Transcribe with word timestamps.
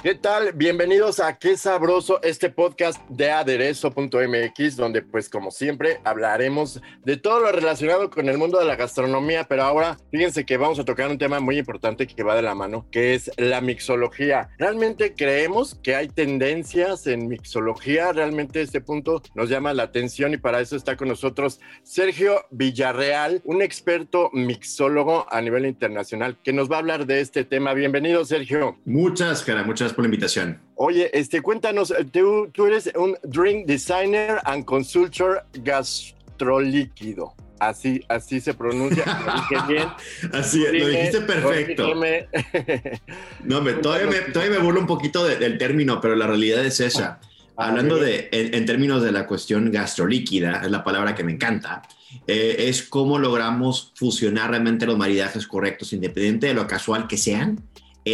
¿Qué 0.00 0.14
tal? 0.14 0.52
Bienvenidos 0.52 1.18
a 1.18 1.36
Qué 1.40 1.56
Sabroso, 1.56 2.22
este 2.22 2.50
podcast 2.50 3.04
de 3.08 3.32
aderezo.mx, 3.32 4.76
donde 4.76 5.02
pues 5.02 5.28
como 5.28 5.50
siempre 5.50 5.98
hablaremos 6.04 6.80
de 7.04 7.16
todo 7.16 7.40
lo 7.40 7.50
relacionado 7.50 8.08
con 8.08 8.28
el 8.28 8.38
mundo 8.38 8.60
de 8.60 8.64
la 8.64 8.76
gastronomía, 8.76 9.48
pero 9.48 9.64
ahora 9.64 9.98
fíjense 10.12 10.46
que 10.46 10.56
vamos 10.56 10.78
a 10.78 10.84
tocar 10.84 11.10
un 11.10 11.18
tema 11.18 11.40
muy 11.40 11.58
importante 11.58 12.06
que 12.06 12.22
va 12.22 12.36
de 12.36 12.42
la 12.42 12.54
mano, 12.54 12.86
que 12.92 13.14
es 13.14 13.28
la 13.38 13.60
mixología. 13.60 14.50
¿Realmente 14.56 15.14
creemos 15.16 15.74
que 15.82 15.96
hay 15.96 16.06
tendencias 16.06 17.08
en 17.08 17.26
mixología? 17.26 18.12
Realmente 18.12 18.62
este 18.62 18.80
punto 18.80 19.20
nos 19.34 19.48
llama 19.48 19.74
la 19.74 19.82
atención 19.82 20.32
y 20.32 20.36
para 20.36 20.60
eso 20.60 20.76
está 20.76 20.96
con 20.96 21.08
nosotros 21.08 21.58
Sergio 21.82 22.44
Villarreal, 22.52 23.42
un 23.44 23.62
experto 23.62 24.30
mixólogo 24.32 25.26
a 25.28 25.40
nivel 25.40 25.66
internacional 25.66 26.36
que 26.44 26.52
nos 26.52 26.70
va 26.70 26.76
a 26.76 26.78
hablar 26.78 27.04
de 27.04 27.20
este 27.20 27.42
tema. 27.42 27.74
Bienvenido, 27.74 28.24
Sergio. 28.24 28.78
Muchas, 28.84 29.42
cara, 29.42 29.64
muchas 29.64 29.88
por 29.98 30.04
la 30.04 30.10
invitación. 30.10 30.60
Oye, 30.76 31.10
este, 31.12 31.42
cuéntanos, 31.42 31.92
tú, 32.12 32.48
tú 32.52 32.66
eres 32.66 32.88
un 32.94 33.16
drink 33.24 33.66
designer 33.66 34.38
and 34.44 34.64
consultor 34.64 35.42
gastrolíquido. 35.54 37.34
Así, 37.58 38.04
así 38.08 38.40
se 38.40 38.54
pronuncia. 38.54 39.04
Lo 39.26 39.32
dije 39.34 39.56
bien. 39.66 39.88
Así, 40.32 40.64
lo 40.72 40.86
dijiste 40.86 41.20
perfecto. 41.22 41.96
no, 43.42 43.60
me, 43.60 43.72
todavía, 43.82 44.06
me, 44.06 44.32
todavía 44.32 44.56
me 44.56 44.64
burlo 44.64 44.78
un 44.78 44.86
poquito 44.86 45.26
del 45.26 45.58
término, 45.58 46.00
pero 46.00 46.14
la 46.14 46.28
realidad 46.28 46.64
es 46.64 46.78
esa. 46.78 47.18
Ah, 47.56 47.70
Hablando 47.70 47.96
de, 47.96 48.28
en, 48.30 48.54
en, 48.54 48.66
términos 48.66 49.02
de 49.02 49.10
la 49.10 49.26
cuestión 49.26 49.72
gastrolíquida, 49.72 50.60
es 50.62 50.70
la 50.70 50.84
palabra 50.84 51.16
que 51.16 51.24
me 51.24 51.32
encanta, 51.32 51.82
eh, 52.28 52.68
es 52.68 52.84
cómo 52.84 53.18
logramos 53.18 53.90
fusionar 53.96 54.50
realmente 54.50 54.86
los 54.86 54.96
maridajes 54.96 55.48
correctos, 55.48 55.92
independiente 55.92 56.46
de 56.46 56.54
lo 56.54 56.68
casual 56.68 57.08
que 57.08 57.16
sean, 57.16 57.58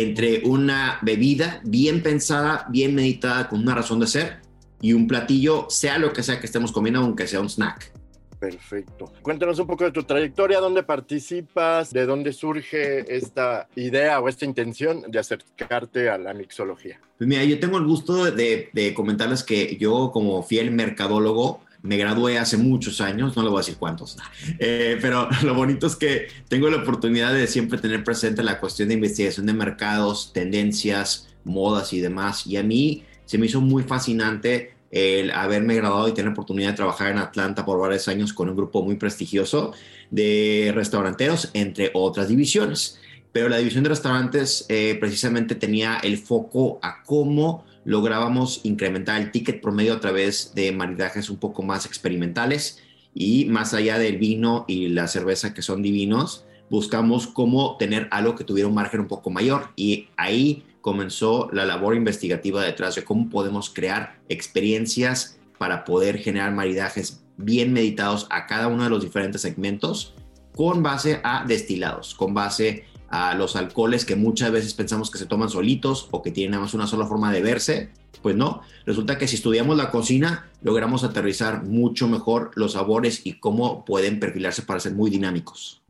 entre 0.03 0.43
una 0.45 0.99
bebida 1.03 1.61
bien 1.65 2.03
pensada, 2.03 2.67
bien 2.71 2.95
meditada, 2.95 3.49
con 3.49 3.61
una 3.61 3.75
razón 3.75 4.01
de 4.01 4.07
ser, 4.07 4.41
y 4.81 4.93
un 4.93 5.07
platillo, 5.07 5.67
sea 5.71 5.99
lo 5.99 6.13
que 6.13 6.23
sea 6.23 6.41
que 6.41 6.47
estemos 6.47 6.73
comiendo, 6.73 7.01
aunque 7.01 7.27
sea 7.27 7.41
un 7.41 7.49
snack. 7.49 7.93
Perfecto. 8.39 9.11
Cuéntanos 9.23 9.59
un 9.59 9.67
poco 9.67 9.85
de 9.85 9.91
tu 9.91 10.03
trayectoria, 10.03 10.61
dónde 10.61 10.83
participas, 10.83 11.91
de 11.91 12.05
dónde 12.05 12.33
surge 12.35 13.17
esta 13.17 13.69
idea 13.75 14.21
o 14.21 14.29
esta 14.29 14.45
intención 14.45 15.03
de 15.09 15.19
acercarte 15.19 16.11
a 16.11 16.19
la 16.19 16.35
mixología. 16.35 17.01
Pues 17.17 17.27
mira, 17.27 17.43
yo 17.45 17.59
tengo 17.59 17.79
el 17.79 17.87
gusto 17.87 18.31
de, 18.31 18.69
de 18.73 18.93
comentarles 18.93 19.43
que 19.43 19.79
yo 19.79 20.11
como 20.13 20.43
fiel 20.43 20.71
mercadólogo, 20.73 21.63
me 21.85 21.99
gradué 21.99 22.39
hace 22.39 22.57
muchos 22.57 23.03
años, 23.03 23.37
no 23.37 23.43
le 23.43 23.51
voy 23.51 23.59
a 23.59 23.61
decir 23.61 23.77
cuántos, 23.77 24.17
eh, 24.59 24.99
pero 25.01 25.29
lo 25.43 25.55
bonito 25.55 25.87
es 25.87 25.97
que 25.97 26.29
tengo 26.49 26.69
la 26.71 26.79
oportunidad 26.79 27.33
de 27.33 27.47
siempre 27.47 27.79
tener 27.79 28.03
presente 28.03 28.43
la 28.43 28.59
cuestión 28.59 28.89
de 28.89 28.95
investigación 28.95 29.47
de 29.47 29.53
mercados, 29.53 30.33
tendencias, 30.33 31.29
modas 31.45 31.93
y 31.93 32.01
demás. 32.01 32.47
Y 32.47 32.57
a 32.57 32.63
mí 32.63 33.05
se 33.27 33.37
me 33.37 33.47
hizo 33.47 33.61
muy 33.61 33.83
fascinante 33.83 34.73
el 34.91 35.31
haberme 35.33 35.75
graduado 35.75 36.09
y 36.09 36.13
tener 36.13 36.33
oportunidad 36.33 36.71
de 36.71 36.77
trabajar 36.77 37.11
en 37.11 37.19
Atlanta 37.19 37.67
por 37.67 37.79
varios 37.79 38.09
años 38.09 38.33
con 38.33 38.49
un 38.49 38.57
grupo 38.57 38.83
muy 38.83 38.97
prestigioso 38.97 39.73
de 40.11 40.73
restauranteros, 40.75 41.51
entre 41.53 41.91
otras 41.93 42.29
divisiones. 42.29 42.99
Pero 43.31 43.49
la 43.49 43.59
división 43.59 43.83
de 43.83 43.91
restaurantes 43.91 44.65
eh, 44.69 44.97
precisamente 44.99 45.55
tenía 45.55 45.99
el 45.99 46.17
foco 46.17 46.79
a 46.81 47.03
cómo 47.03 47.65
lográbamos 47.85 48.61
incrementar 48.65 49.21
el 49.21 49.31
ticket 49.31 49.61
promedio 49.61 49.95
a 49.95 50.01
través 50.01 50.55
de 50.55 50.73
maridajes 50.73 51.31
un 51.31 51.37
poco 51.37 51.63
más 51.63 51.87
experimentales 51.87 52.83
y 53.15 53.45
más 53.47 53.75
allá 53.75 53.99
del 53.99 54.19
vino 54.19 54.65
y 54.67 54.89
la 54.89 55.07
cerveza 55.07 55.55
que 55.55 55.63
son 55.63 55.83
divinos, 55.83 56.45
buscamos 56.71 57.27
cómo 57.27 57.77
tener 57.77 58.09
algo 58.11 58.35
que 58.35 58.45
tuviera 58.45 58.69
un 58.69 58.75
margen 58.75 59.01
un 59.01 59.09
poco 59.09 59.31
mayor. 59.31 59.69
Y 59.77 60.09
ahí 60.17 60.65
comenzó 60.81 61.49
la 61.53 61.65
labor 61.65 61.95
investigativa 61.95 62.63
detrás 62.63 62.97
de 62.97 63.05
cómo 63.05 63.29
podemos 63.31 63.71
crear 63.71 64.19
experiencias 64.29 65.39
para 65.59 65.85
poder 65.85 66.19
generar 66.19 66.53
maridajes 66.53 67.25
bien 67.37 67.73
meditados 67.73 68.27
a 68.31 68.47
cada 68.47 68.69
uno 68.69 68.85
de 68.85 68.91
los 68.91 69.03
diferentes 69.03 69.43
segmentos 69.43 70.15
con 70.55 70.83
base 70.83 71.21
a 71.25 71.45
destilados, 71.47 72.15
con 72.15 72.35
base 72.35 72.85
a 73.09 73.35
los 73.35 73.57
alcoholes 73.57 74.05
que 74.05 74.17
muchas 74.17 74.51
veces 74.51 74.75
pensamos 74.75 75.11
que 75.11 75.19
se 75.19 75.27
toman 75.27 75.49
solitos 75.49 76.09
o 76.11 76.23
que 76.23 76.31
tienen 76.31 76.53
nada 76.53 76.65
más 76.65 76.75
una 76.75 76.87
sola 76.87 77.07
forma 77.07 77.33
de 77.33 77.43
verse, 77.43 77.91
pues 78.23 78.35
no. 78.35 78.63
Resulta 78.87 79.19
que 79.19 79.29
si 79.29 79.37
estudiamos 79.37 79.77
la 79.77 79.91
cocina, 79.91 80.51
logramos 80.63 81.05
aterrizar 81.05 81.65
mucho 81.65 82.09
mejor 82.09 82.51
los 82.55 82.73
sabores 82.73 83.21
y 83.25 83.35
cómo 83.35 83.85
pueden 83.85 84.19
perfilarse 84.19 84.63
para 84.63 84.81
ser 84.81 84.95
muy 84.95 85.11
dinámicos. 85.11 85.84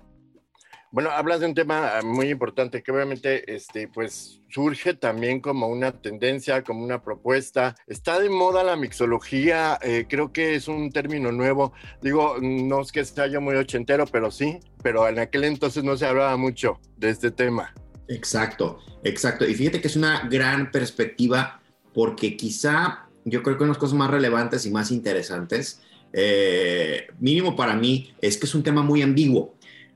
Bueno, 0.94 1.10
hablas 1.10 1.40
de 1.40 1.46
un 1.46 1.54
tema 1.54 2.02
muy 2.04 2.30
importante 2.30 2.80
que 2.80 2.92
obviamente 2.92 3.52
este, 3.52 3.88
pues, 3.88 4.40
surge 4.48 4.94
también 4.94 5.40
como 5.40 5.66
una 5.66 5.90
tendencia, 5.90 6.62
como 6.62 6.84
una 6.84 7.02
propuesta. 7.02 7.74
Está 7.88 8.20
de 8.20 8.30
moda 8.30 8.62
la 8.62 8.76
mixología, 8.76 9.76
eh, 9.82 10.06
creo 10.08 10.32
que 10.32 10.54
es 10.54 10.68
un 10.68 10.92
término 10.92 11.32
nuevo. 11.32 11.72
Digo, 12.00 12.36
no 12.40 12.80
es 12.80 12.92
que 12.92 13.04
sea 13.04 13.26
yo 13.26 13.40
muy 13.40 13.56
ochentero, 13.56 14.06
pero 14.06 14.30
sí, 14.30 14.60
pero 14.84 15.08
en 15.08 15.18
aquel 15.18 15.42
entonces 15.42 15.82
no 15.82 15.96
se 15.96 16.06
hablaba 16.06 16.36
mucho 16.36 16.78
de 16.96 17.10
este 17.10 17.32
tema. 17.32 17.74
Exacto, 18.06 18.78
exacto. 19.02 19.48
Y 19.48 19.54
fíjate 19.56 19.80
que 19.80 19.88
es 19.88 19.96
una 19.96 20.28
gran 20.28 20.70
perspectiva 20.70 21.60
porque 21.92 22.36
quizá 22.36 23.08
yo 23.24 23.42
creo 23.42 23.56
que 23.56 23.64
una 23.64 23.72
de 23.72 23.74
las 23.74 23.80
cosas 23.80 23.98
más 23.98 24.12
relevantes 24.12 24.64
y 24.64 24.70
más 24.70 24.92
interesantes, 24.92 25.82
eh, 26.12 27.08
mínimo 27.18 27.56
para 27.56 27.74
mí, 27.74 28.14
es 28.20 28.38
que 28.38 28.46
es 28.46 28.54
un 28.54 28.62
tema 28.62 28.82
muy 28.82 29.02
ambiguo 29.02 29.53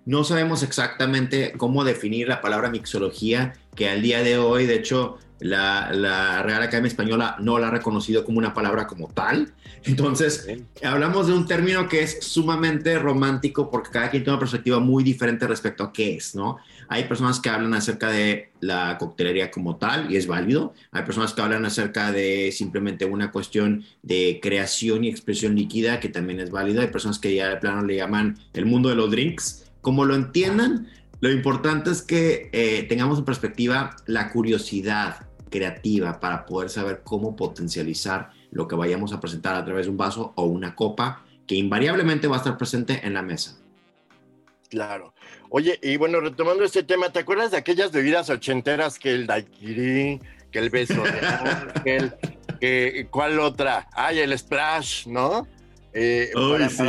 no 0.08 0.24
sabemos 0.24 0.62
exactamente 0.62 1.52
cómo 1.58 1.84
definir 1.84 2.28
la 2.28 2.40
palabra 2.40 2.70
mixología, 2.70 3.52
que 3.74 3.90
al 3.90 4.00
día 4.00 4.22
de 4.22 4.38
hoy, 4.38 4.64
de 4.64 4.74
hecho, 4.74 5.18
la, 5.38 6.42
Real 6.42 6.62
Academia 6.62 6.88
Española 6.88 7.36
no 7.40 7.58
la 7.58 7.68
ha 7.68 7.70
reconocido 7.70 8.24
como 8.24 8.38
una 8.38 8.54
palabra 8.54 8.86
como 8.86 9.08
tal. 9.08 9.52
Entonces, 9.84 10.48
hablamos 10.82 11.26
de 11.26 11.34
un 11.34 11.46
término 11.46 11.90
que 11.90 12.02
es 12.02 12.24
sumamente 12.24 12.98
romántico 12.98 13.70
porque 13.70 13.90
cada 13.90 14.08
quien 14.08 14.22
tiene 14.22 14.32
una 14.32 14.40
perspectiva 14.40 14.80
muy 14.80 15.04
diferente 15.04 15.46
respecto 15.46 15.84
a 15.84 15.92
qué 15.92 16.16
es, 16.16 16.34
¿no? 16.34 16.56
Hay 16.88 17.04
personas 17.04 17.38
que 17.38 17.50
hablan 17.50 17.74
acerca 17.74 18.10
de 18.10 18.50
la 18.60 18.96
coctelería 18.96 19.50
como 19.50 19.76
tal 19.76 20.10
y 20.10 20.16
es 20.16 20.26
válido. 20.26 20.72
Hay 20.90 21.02
personas 21.02 21.34
que 21.34 21.42
hablan 21.42 21.66
acerca 21.66 22.12
de 22.12 22.50
simplemente 22.50 23.04
una 23.04 23.30
cuestión 23.30 23.84
de 24.02 24.40
creación 24.42 25.04
y 25.04 25.10
expresión 25.10 25.54
líquida 25.54 26.00
que 26.00 26.08
también 26.08 26.40
es 26.40 26.50
válido. 26.50 26.80
Hay 26.80 26.88
personas 26.88 27.18
que 27.18 27.34
ya 27.34 27.50
de 27.50 27.58
plano 27.58 27.84
le 27.84 27.96
llaman 27.96 28.38
el 28.54 28.64
mundo 28.64 28.88
de 28.88 28.94
los 28.94 29.10
drinks 29.10 29.67
como 29.88 30.04
lo 30.04 30.14
entiendan, 30.14 30.86
lo 31.20 31.30
importante 31.30 31.90
es 31.90 32.02
que 32.02 32.50
eh, 32.52 32.82
tengamos 32.90 33.20
en 33.20 33.24
perspectiva 33.24 33.96
la 34.04 34.30
curiosidad 34.30 35.26
creativa 35.48 36.20
para 36.20 36.44
poder 36.44 36.68
saber 36.68 37.00
cómo 37.02 37.36
potencializar 37.36 38.28
lo 38.50 38.68
que 38.68 38.76
vayamos 38.76 39.14
a 39.14 39.20
presentar 39.20 39.56
a 39.56 39.64
través 39.64 39.86
de 39.86 39.90
un 39.92 39.96
vaso 39.96 40.34
o 40.36 40.44
una 40.44 40.74
copa 40.74 41.24
que 41.46 41.54
invariablemente 41.54 42.28
va 42.28 42.36
a 42.36 42.40
estar 42.40 42.58
presente 42.58 43.00
en 43.02 43.14
la 43.14 43.22
mesa. 43.22 43.56
Claro. 44.68 45.14
Oye, 45.48 45.78
y 45.82 45.96
bueno, 45.96 46.20
retomando 46.20 46.64
este 46.64 46.82
tema, 46.82 47.10
¿te 47.10 47.20
acuerdas 47.20 47.52
de 47.52 47.56
aquellas 47.56 47.90
bebidas 47.90 48.28
ochenteras 48.28 48.98
que 48.98 49.14
el 49.14 49.26
daiquiri, 49.26 50.20
que 50.52 50.58
el 50.58 50.68
beso 50.68 51.02
de 51.02 51.26
ángel, 51.26 52.14
que, 52.60 53.06
¿cuál 53.10 53.40
otra? 53.40 53.88
Ay, 53.94 54.18
el 54.18 54.38
splash, 54.38 55.06
¿no? 55.06 55.48
Eh, 55.94 56.30
sí 56.68 56.82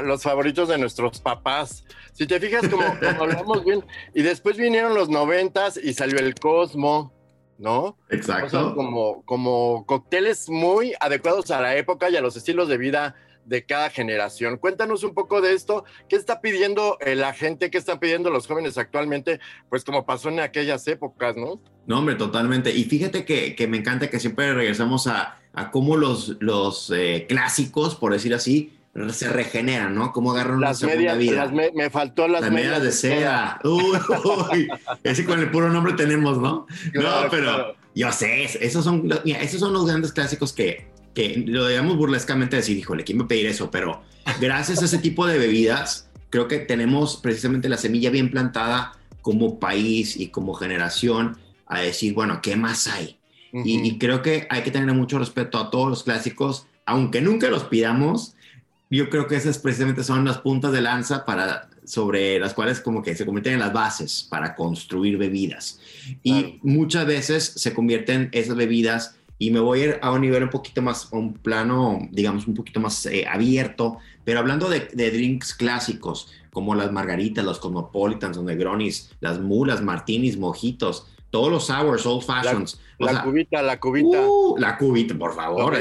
los 0.00 0.22
favoritos 0.22 0.68
de 0.68 0.78
nuestros 0.78 1.20
papás. 1.20 1.84
Si 2.12 2.26
te 2.26 2.40
fijas, 2.40 2.68
como, 2.68 2.84
hablamos 3.20 3.64
bien, 3.64 3.84
y 4.14 4.22
después 4.22 4.56
vinieron 4.56 4.94
los 4.94 5.08
noventas 5.08 5.76
y 5.76 5.92
salió 5.92 6.18
el 6.18 6.34
Cosmo, 6.34 7.12
¿no? 7.58 7.98
Exacto. 8.10 8.74
como, 8.74 9.22
como 9.24 9.84
cócteles 9.86 10.48
muy 10.48 10.94
adecuados 11.00 11.50
a 11.50 11.60
la 11.60 11.76
época 11.76 12.10
y 12.10 12.16
a 12.16 12.20
los 12.20 12.36
estilos 12.36 12.68
de 12.68 12.78
vida 12.78 13.14
de 13.44 13.64
cada 13.64 13.90
generación. 13.90 14.56
Cuéntanos 14.56 15.02
un 15.04 15.14
poco 15.14 15.40
de 15.40 15.52
esto, 15.52 15.84
¿qué 16.08 16.16
está 16.16 16.40
pidiendo 16.40 16.96
eh, 17.00 17.14
la 17.14 17.32
gente, 17.32 17.70
qué 17.70 17.78
están 17.78 17.98
pidiendo 17.98 18.30
los 18.30 18.46
jóvenes 18.46 18.78
actualmente, 18.78 19.40
pues 19.68 19.84
como 19.84 20.06
pasó 20.06 20.28
en 20.28 20.40
aquellas 20.40 20.86
épocas, 20.86 21.36
¿no? 21.36 21.60
No, 21.86 21.98
hombre, 21.98 22.14
totalmente. 22.14 22.70
Y 22.70 22.84
fíjate 22.84 23.24
que, 23.24 23.56
que 23.56 23.66
me 23.66 23.78
encanta 23.78 24.08
que 24.08 24.20
siempre 24.20 24.54
regresamos 24.54 25.06
a, 25.06 25.40
a 25.52 25.70
cómo 25.70 25.96
los, 25.96 26.36
los 26.40 26.92
eh, 26.94 27.26
clásicos, 27.28 27.96
por 27.96 28.12
decir 28.12 28.34
así, 28.34 28.78
se 29.10 29.28
regeneran, 29.28 29.94
¿no? 29.94 30.12
Cómo 30.12 30.32
agarran 30.32 30.58
una 30.58 30.74
segunda 30.74 31.14
vida. 31.14 31.50
me, 31.50 31.90
faltó 31.90 32.28
las, 32.28 32.42
las 32.42 32.50
medias, 32.50 32.82
de 32.82 32.92
seda. 32.92 33.58
Uy, 33.64 34.68
ese 35.02 35.24
con 35.24 35.40
el 35.40 35.50
puro 35.50 35.70
nombre 35.70 35.94
tenemos, 35.94 36.38
¿no? 36.38 36.66
no, 36.94 37.10
pero 37.30 37.74
yo 37.94 38.12
sé, 38.12 38.44
esos 38.44 38.84
son, 38.84 39.08
mira, 39.24 39.40
esos 39.40 39.60
son 39.60 39.72
los 39.72 39.86
grandes 39.86 40.12
clásicos 40.12 40.52
que, 40.52 40.88
que 41.14 41.42
lo 41.46 41.64
debemos 41.64 41.96
burlescamente 41.96 42.56
decir, 42.56 42.76
híjole, 42.76 43.04
¿quién 43.04 43.18
me 43.18 43.24
pedir 43.24 43.46
eso? 43.46 43.70
Pero 43.70 44.02
gracias 44.40 44.82
a 44.82 44.84
ese 44.84 44.98
tipo 44.98 45.26
de 45.26 45.38
bebidas, 45.38 46.10
creo 46.28 46.46
que 46.46 46.58
tenemos 46.58 47.16
precisamente 47.16 47.70
la 47.70 47.78
semilla 47.78 48.10
bien 48.10 48.30
plantada 48.30 48.98
como 49.22 49.58
país 49.58 50.16
y 50.16 50.28
como 50.28 50.52
generación 50.52 51.38
a 51.66 51.80
decir, 51.80 52.12
bueno, 52.12 52.40
¿qué 52.42 52.56
más 52.56 52.86
hay? 52.88 53.18
y, 53.54 53.86
y 53.86 53.98
creo 53.98 54.22
que 54.22 54.46
hay 54.48 54.62
que 54.62 54.70
tener 54.70 54.94
mucho 54.94 55.18
respeto 55.18 55.58
a 55.58 55.70
todos 55.70 55.88
los 55.88 56.02
clásicos, 56.04 56.66
aunque 56.86 57.20
nunca 57.20 57.48
los 57.48 57.64
pidamos, 57.64 58.34
yo 58.96 59.10
creo 59.10 59.26
que 59.26 59.36
esas 59.36 59.58
precisamente 59.58 60.04
son 60.04 60.24
las 60.24 60.38
puntas 60.38 60.72
de 60.72 60.80
lanza 60.80 61.24
para 61.24 61.68
sobre 61.84 62.38
las 62.38 62.54
cuales 62.54 62.80
como 62.80 63.02
que 63.02 63.16
se 63.16 63.24
convierten 63.24 63.54
en 63.54 63.58
las 63.58 63.72
bases 63.72 64.26
para 64.28 64.54
construir 64.54 65.18
bebidas. 65.18 65.80
Y 66.22 66.60
muchas 66.62 67.06
veces 67.06 67.44
se 67.56 67.74
convierten 67.74 68.28
esas 68.32 68.54
bebidas 68.54 69.16
y 69.38 69.50
me 69.50 69.58
voy 69.58 69.80
a 69.80 69.84
ir 69.84 69.98
a 70.02 70.12
un 70.12 70.20
nivel 70.20 70.44
un 70.44 70.50
poquito 70.50 70.82
más, 70.82 71.12
a 71.12 71.16
un 71.16 71.34
plano, 71.34 71.98
digamos, 72.12 72.46
un 72.46 72.54
poquito 72.54 72.78
más 72.78 73.06
eh, 73.06 73.26
abierto, 73.26 73.98
pero 74.24 74.38
hablando 74.38 74.68
de, 74.68 74.88
de, 74.92 75.10
drinks 75.10 75.54
clásicos, 75.54 76.28
como 76.52 76.76
las 76.76 76.92
margaritas, 76.92 77.44
los 77.44 77.58
cosmopolitans, 77.58 78.36
los 78.36 78.44
negronis, 78.44 79.10
las 79.20 79.40
mulas, 79.40 79.82
martinis, 79.82 80.38
mojitos, 80.38 81.08
todos 81.30 81.50
los 81.50 81.66
sours, 81.66 82.06
old 82.06 82.22
fashions. 82.22 82.78
La, 83.06 83.22
cubita, 83.22 83.62
la 83.62 83.80
cubita. 83.80 84.20
Uh, 84.20 84.56
la 84.58 84.76
cubita, 84.78 85.14
por 85.14 85.34
favor. 85.34 85.74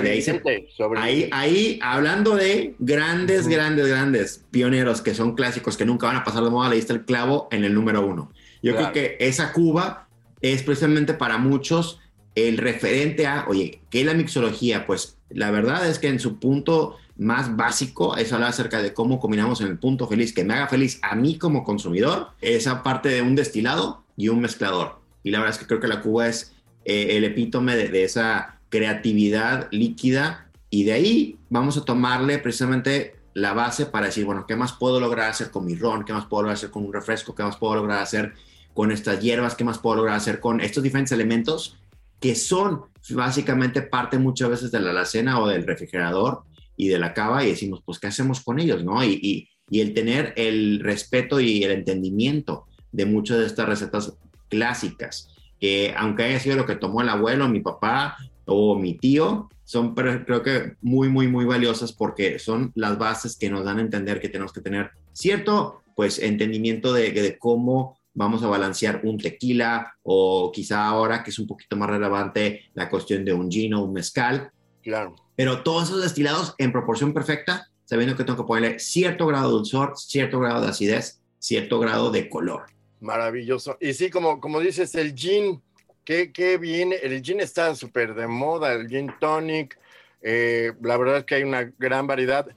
ahí, 0.97 1.29
ahí, 1.31 1.79
hablando 1.81 2.35
de 2.35 2.75
grandes, 2.79 3.47
grandes, 3.47 3.87
grandes 3.87 4.45
pioneros 4.51 5.01
que 5.01 5.13
son 5.13 5.35
clásicos 5.35 5.77
que 5.77 5.85
nunca 5.85 6.07
van 6.07 6.17
a 6.17 6.23
pasar 6.23 6.43
de 6.43 6.49
moda, 6.49 6.69
le 6.69 6.75
diste 6.77 6.93
el 6.93 7.05
clavo 7.05 7.47
en 7.51 7.63
el 7.63 7.73
número 7.73 8.05
uno. 8.05 8.31
Yo 8.61 8.75
creo 8.75 8.91
que 8.91 9.17
esa 9.19 9.53
cuba 9.53 10.07
es 10.41 10.63
precisamente 10.63 11.13
para 11.13 11.37
muchos 11.37 11.99
el 12.35 12.57
referente 12.57 13.27
a, 13.27 13.45
oye, 13.47 13.81
¿qué 13.89 14.01
es 14.01 14.05
la 14.05 14.13
mixología? 14.13 14.85
Pues 14.85 15.17
la 15.29 15.51
verdad 15.51 15.87
es 15.89 15.99
que 15.99 16.07
en 16.07 16.19
su 16.19 16.39
punto 16.39 16.97
más 17.17 17.55
básico 17.55 18.15
es 18.17 18.31
hablar 18.33 18.49
acerca 18.49 18.81
de 18.81 18.93
cómo 18.93 19.19
combinamos 19.19 19.61
en 19.61 19.67
el 19.67 19.77
punto 19.77 20.07
feliz, 20.07 20.33
que 20.33 20.43
me 20.43 20.53
haga 20.53 20.67
feliz 20.67 20.99
a 21.01 21.15
mí 21.15 21.37
como 21.37 21.63
consumidor, 21.63 22.29
esa 22.41 22.83
parte 22.83 23.09
de 23.09 23.21
un 23.21 23.35
destilado 23.35 24.03
y 24.15 24.29
un 24.29 24.39
mezclador 24.41 25.01
y 25.23 25.31
la 25.31 25.39
verdad 25.39 25.55
es 25.55 25.59
que 25.59 25.67
creo 25.67 25.79
que 25.79 25.87
la 25.87 26.01
Cuba 26.01 26.27
es 26.27 26.53
eh, 26.85 27.17
el 27.17 27.23
epítome 27.23 27.75
de, 27.75 28.03
esa 28.03 28.59
creatividad 28.69 29.67
líquida 29.71 30.49
y 30.69 30.83
de 30.83 30.93
ahí 30.93 31.37
vamos 31.49 31.77
a 31.77 31.85
tomarle 31.85 32.39
precisamente 32.39 33.15
la 33.33 33.53
base 33.53 33.85
para 33.85 34.07
decir, 34.07 34.25
bueno, 34.25 34.45
¿qué 34.47 34.55
más 34.55 34.73
puedo 34.73 34.99
lograr 34.99 35.29
hacer 35.29 35.51
con 35.51 35.65
mi 35.65 35.75
ron? 35.75 36.05
¿Qué 36.05 36.13
más 36.13 36.25
puedo 36.25 36.43
lograr 36.43 36.55
hacer 36.55 36.71
con 36.71 36.85
un 36.85 36.93
refresco? 36.93 37.35
¿Qué 37.35 37.43
más 37.43 37.57
puedo 37.57 37.75
lograr 37.75 38.01
hacer 38.01 38.33
con 38.73 38.91
estas 38.91 39.21
hierbas? 39.21 39.55
¿Qué 39.55 39.63
más 39.63 39.79
puedo 39.79 39.97
lograr 39.97 40.15
hacer 40.15 40.39
con 40.39 40.61
estos 40.61 40.83
diferentes 40.83 41.11
elementos 41.11 41.77
que 42.19 42.35
son 42.35 42.83
básicamente 43.09 43.81
parte 43.81 44.19
muchas 44.19 44.49
veces 44.49 44.71
de 44.71 44.79
la 44.79 44.91
alacena 44.91 45.39
o 45.39 45.47
del 45.47 45.65
refrigerador 45.65 46.43
y 46.77 46.87
de 46.87 46.99
la 46.99 47.13
cava 47.13 47.43
y 47.43 47.49
decimos, 47.49 47.81
pues, 47.83 47.99
¿qué 47.99 48.07
hacemos 48.07 48.41
con 48.41 48.59
ellos? 48.59 48.83
¿no? 48.83 49.03
Y, 49.03 49.19
y, 49.21 49.49
y 49.69 49.81
el 49.81 49.93
tener 49.93 50.33
el 50.35 50.81
respeto 50.81 51.39
y 51.39 51.63
el 51.63 51.71
entendimiento 51.71 52.67
de 52.91 53.05
muchas 53.05 53.39
de 53.39 53.45
estas 53.45 53.67
recetas 53.67 54.13
clásicas, 54.49 55.29
que 55.61 55.93
aunque 55.95 56.23
haya 56.23 56.39
sido 56.39 56.57
lo 56.57 56.65
que 56.65 56.75
tomó 56.75 57.01
el 57.01 57.09
abuelo, 57.09 57.47
mi 57.47 57.61
papá 57.61 58.17
o 58.45 58.75
mi 58.75 58.95
tío, 58.95 59.47
son 59.63 59.93
creo 59.93 60.41
que 60.41 60.73
muy, 60.81 61.07
muy, 61.07 61.27
muy 61.27 61.45
valiosas 61.45 61.93
porque 61.93 62.39
son 62.39 62.71
las 62.75 62.97
bases 62.97 63.37
que 63.37 63.49
nos 63.49 63.63
dan 63.63 63.77
a 63.77 63.81
entender 63.81 64.19
que 64.19 64.27
tenemos 64.27 64.51
que 64.51 64.59
tener 64.59 64.89
cierto, 65.13 65.83
pues, 65.95 66.17
entendimiento 66.17 66.91
de, 66.91 67.11
de 67.11 67.37
cómo 67.37 67.99
vamos 68.13 68.43
a 68.43 68.47
balancear 68.47 69.01
un 69.03 69.19
tequila 69.19 69.93
o 70.01 70.51
quizá 70.51 70.85
ahora 70.87 71.23
que 71.23 71.29
es 71.29 71.39
un 71.39 71.47
poquito 71.47 71.77
más 71.77 71.89
relevante 71.89 72.71
la 72.73 72.89
cuestión 72.89 73.23
de 73.23 73.33
un 73.33 73.49
gin 73.49 73.75
o 73.75 73.83
un 73.83 73.93
mezcal. 73.93 74.51
Claro. 74.81 75.15
Pero 75.35 75.61
todos 75.61 75.83
esos 75.83 76.01
destilados 76.01 76.55
en 76.57 76.71
proporción 76.71 77.13
perfecta, 77.13 77.69
sabiendo 77.85 78.17
que 78.17 78.23
tengo 78.23 78.37
que 78.37 78.47
ponerle 78.47 78.79
cierto 78.79 79.27
grado 79.27 79.49
de 79.49 79.53
dulzor, 79.57 79.93
cierto 79.95 80.39
grado 80.39 80.61
de 80.61 80.69
acidez, 80.69 81.21
cierto 81.37 81.79
grado 81.79 82.09
de 82.09 82.29
color. 82.29 82.65
Maravilloso. 83.01 83.77
Y 83.81 83.93
sí, 83.93 84.09
como, 84.09 84.39
como 84.39 84.59
dices, 84.59 84.93
el 84.95 85.15
gin, 85.15 85.61
¿qué, 86.05 86.31
qué 86.31 86.57
viene? 86.57 86.95
El 87.01 87.21
gin 87.21 87.41
está 87.41 87.75
súper 87.75 88.13
de 88.13 88.27
moda, 88.27 88.73
el 88.73 88.87
gin 88.87 89.11
tonic. 89.19 89.77
Eh, 90.21 90.71
la 90.81 90.97
verdad 90.97 91.17
es 91.17 91.23
que 91.25 91.35
hay 91.35 91.43
una 91.43 91.73
gran 91.79 92.05
variedad. 92.05 92.47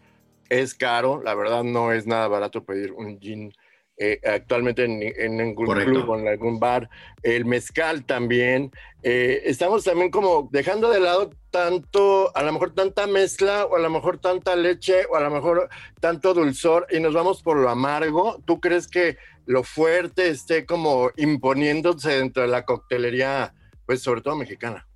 Es 0.50 0.75
caro, 0.75 1.23
la 1.23 1.35
verdad 1.35 1.64
no 1.64 1.93
es 1.93 2.06
nada 2.06 2.29
barato 2.29 2.62
pedir 2.62 2.93
un 2.93 3.19
gin 3.19 3.55
eh, 3.96 4.20
actualmente 4.25 4.85
en, 4.85 5.00
en 5.02 5.37
ningún 5.37 5.67
club 5.67 6.11
o 6.11 6.19
en 6.19 6.29
algún 6.29 6.61
bar. 6.61 6.91
El 7.23 7.46
mezcal 7.46 8.05
también. 8.05 8.70
Eh, 9.02 9.43
estamos 9.46 9.82
también 9.85 10.11
como 10.11 10.50
dejando 10.52 10.91
de 10.91 11.00
lado 11.00 11.31
tanto, 11.50 12.37
a 12.37 12.43
lo 12.43 12.52
mejor 12.52 12.75
tanta 12.75 13.06
mezcla, 13.06 13.64
o 13.64 13.76
a 13.76 13.79
lo 13.79 13.88
mejor 13.88 14.19
tanta 14.19 14.56
leche, 14.56 15.06
o 15.11 15.17
a 15.17 15.20
lo 15.20 15.31
mejor 15.31 15.70
tanto 16.00 16.35
dulzor, 16.35 16.87
y 16.91 17.00
nos 17.00 17.14
vamos 17.14 17.43
por 17.43 17.56
lo 17.56 17.70
amargo. 17.70 18.43
¿Tú 18.44 18.61
crees 18.61 18.88
que 18.88 19.17
lo 19.46 19.62
fuerte 19.62 20.29
esté 20.29 20.67
como 20.67 21.11
imponiéndose 21.17 22.11
dentro 22.11 22.43
de 22.43 22.49
la 22.49 22.64
coctelería, 22.64 23.55
pues 23.87 24.02
sobre 24.02 24.20
todo 24.20 24.37
mexicana. 24.37 24.87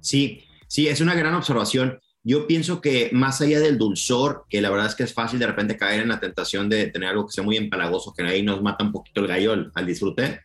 Sí, 0.00 0.44
sí, 0.68 0.88
es 0.88 1.00
una 1.00 1.14
gran 1.14 1.34
observación. 1.34 2.00
Yo 2.22 2.46
pienso 2.46 2.80
que 2.80 3.10
más 3.12 3.40
allá 3.40 3.60
del 3.60 3.76
dulzor, 3.76 4.46
que 4.48 4.62
la 4.62 4.70
verdad 4.70 4.86
es 4.86 4.94
que 4.94 5.02
es 5.02 5.12
fácil 5.12 5.38
de 5.38 5.46
repente 5.46 5.76
caer 5.76 6.02
en 6.02 6.08
la 6.08 6.20
tentación 6.20 6.68
de 6.68 6.86
tener 6.86 7.10
algo 7.10 7.26
que 7.26 7.32
sea 7.32 7.44
muy 7.44 7.56
empalagoso, 7.56 8.14
que 8.14 8.22
ahí 8.22 8.42
nos 8.42 8.62
mata 8.62 8.84
un 8.84 8.92
poquito 8.92 9.20
el 9.20 9.26
gallo 9.26 9.70
al, 9.74 9.86
disfrute, 9.86 10.40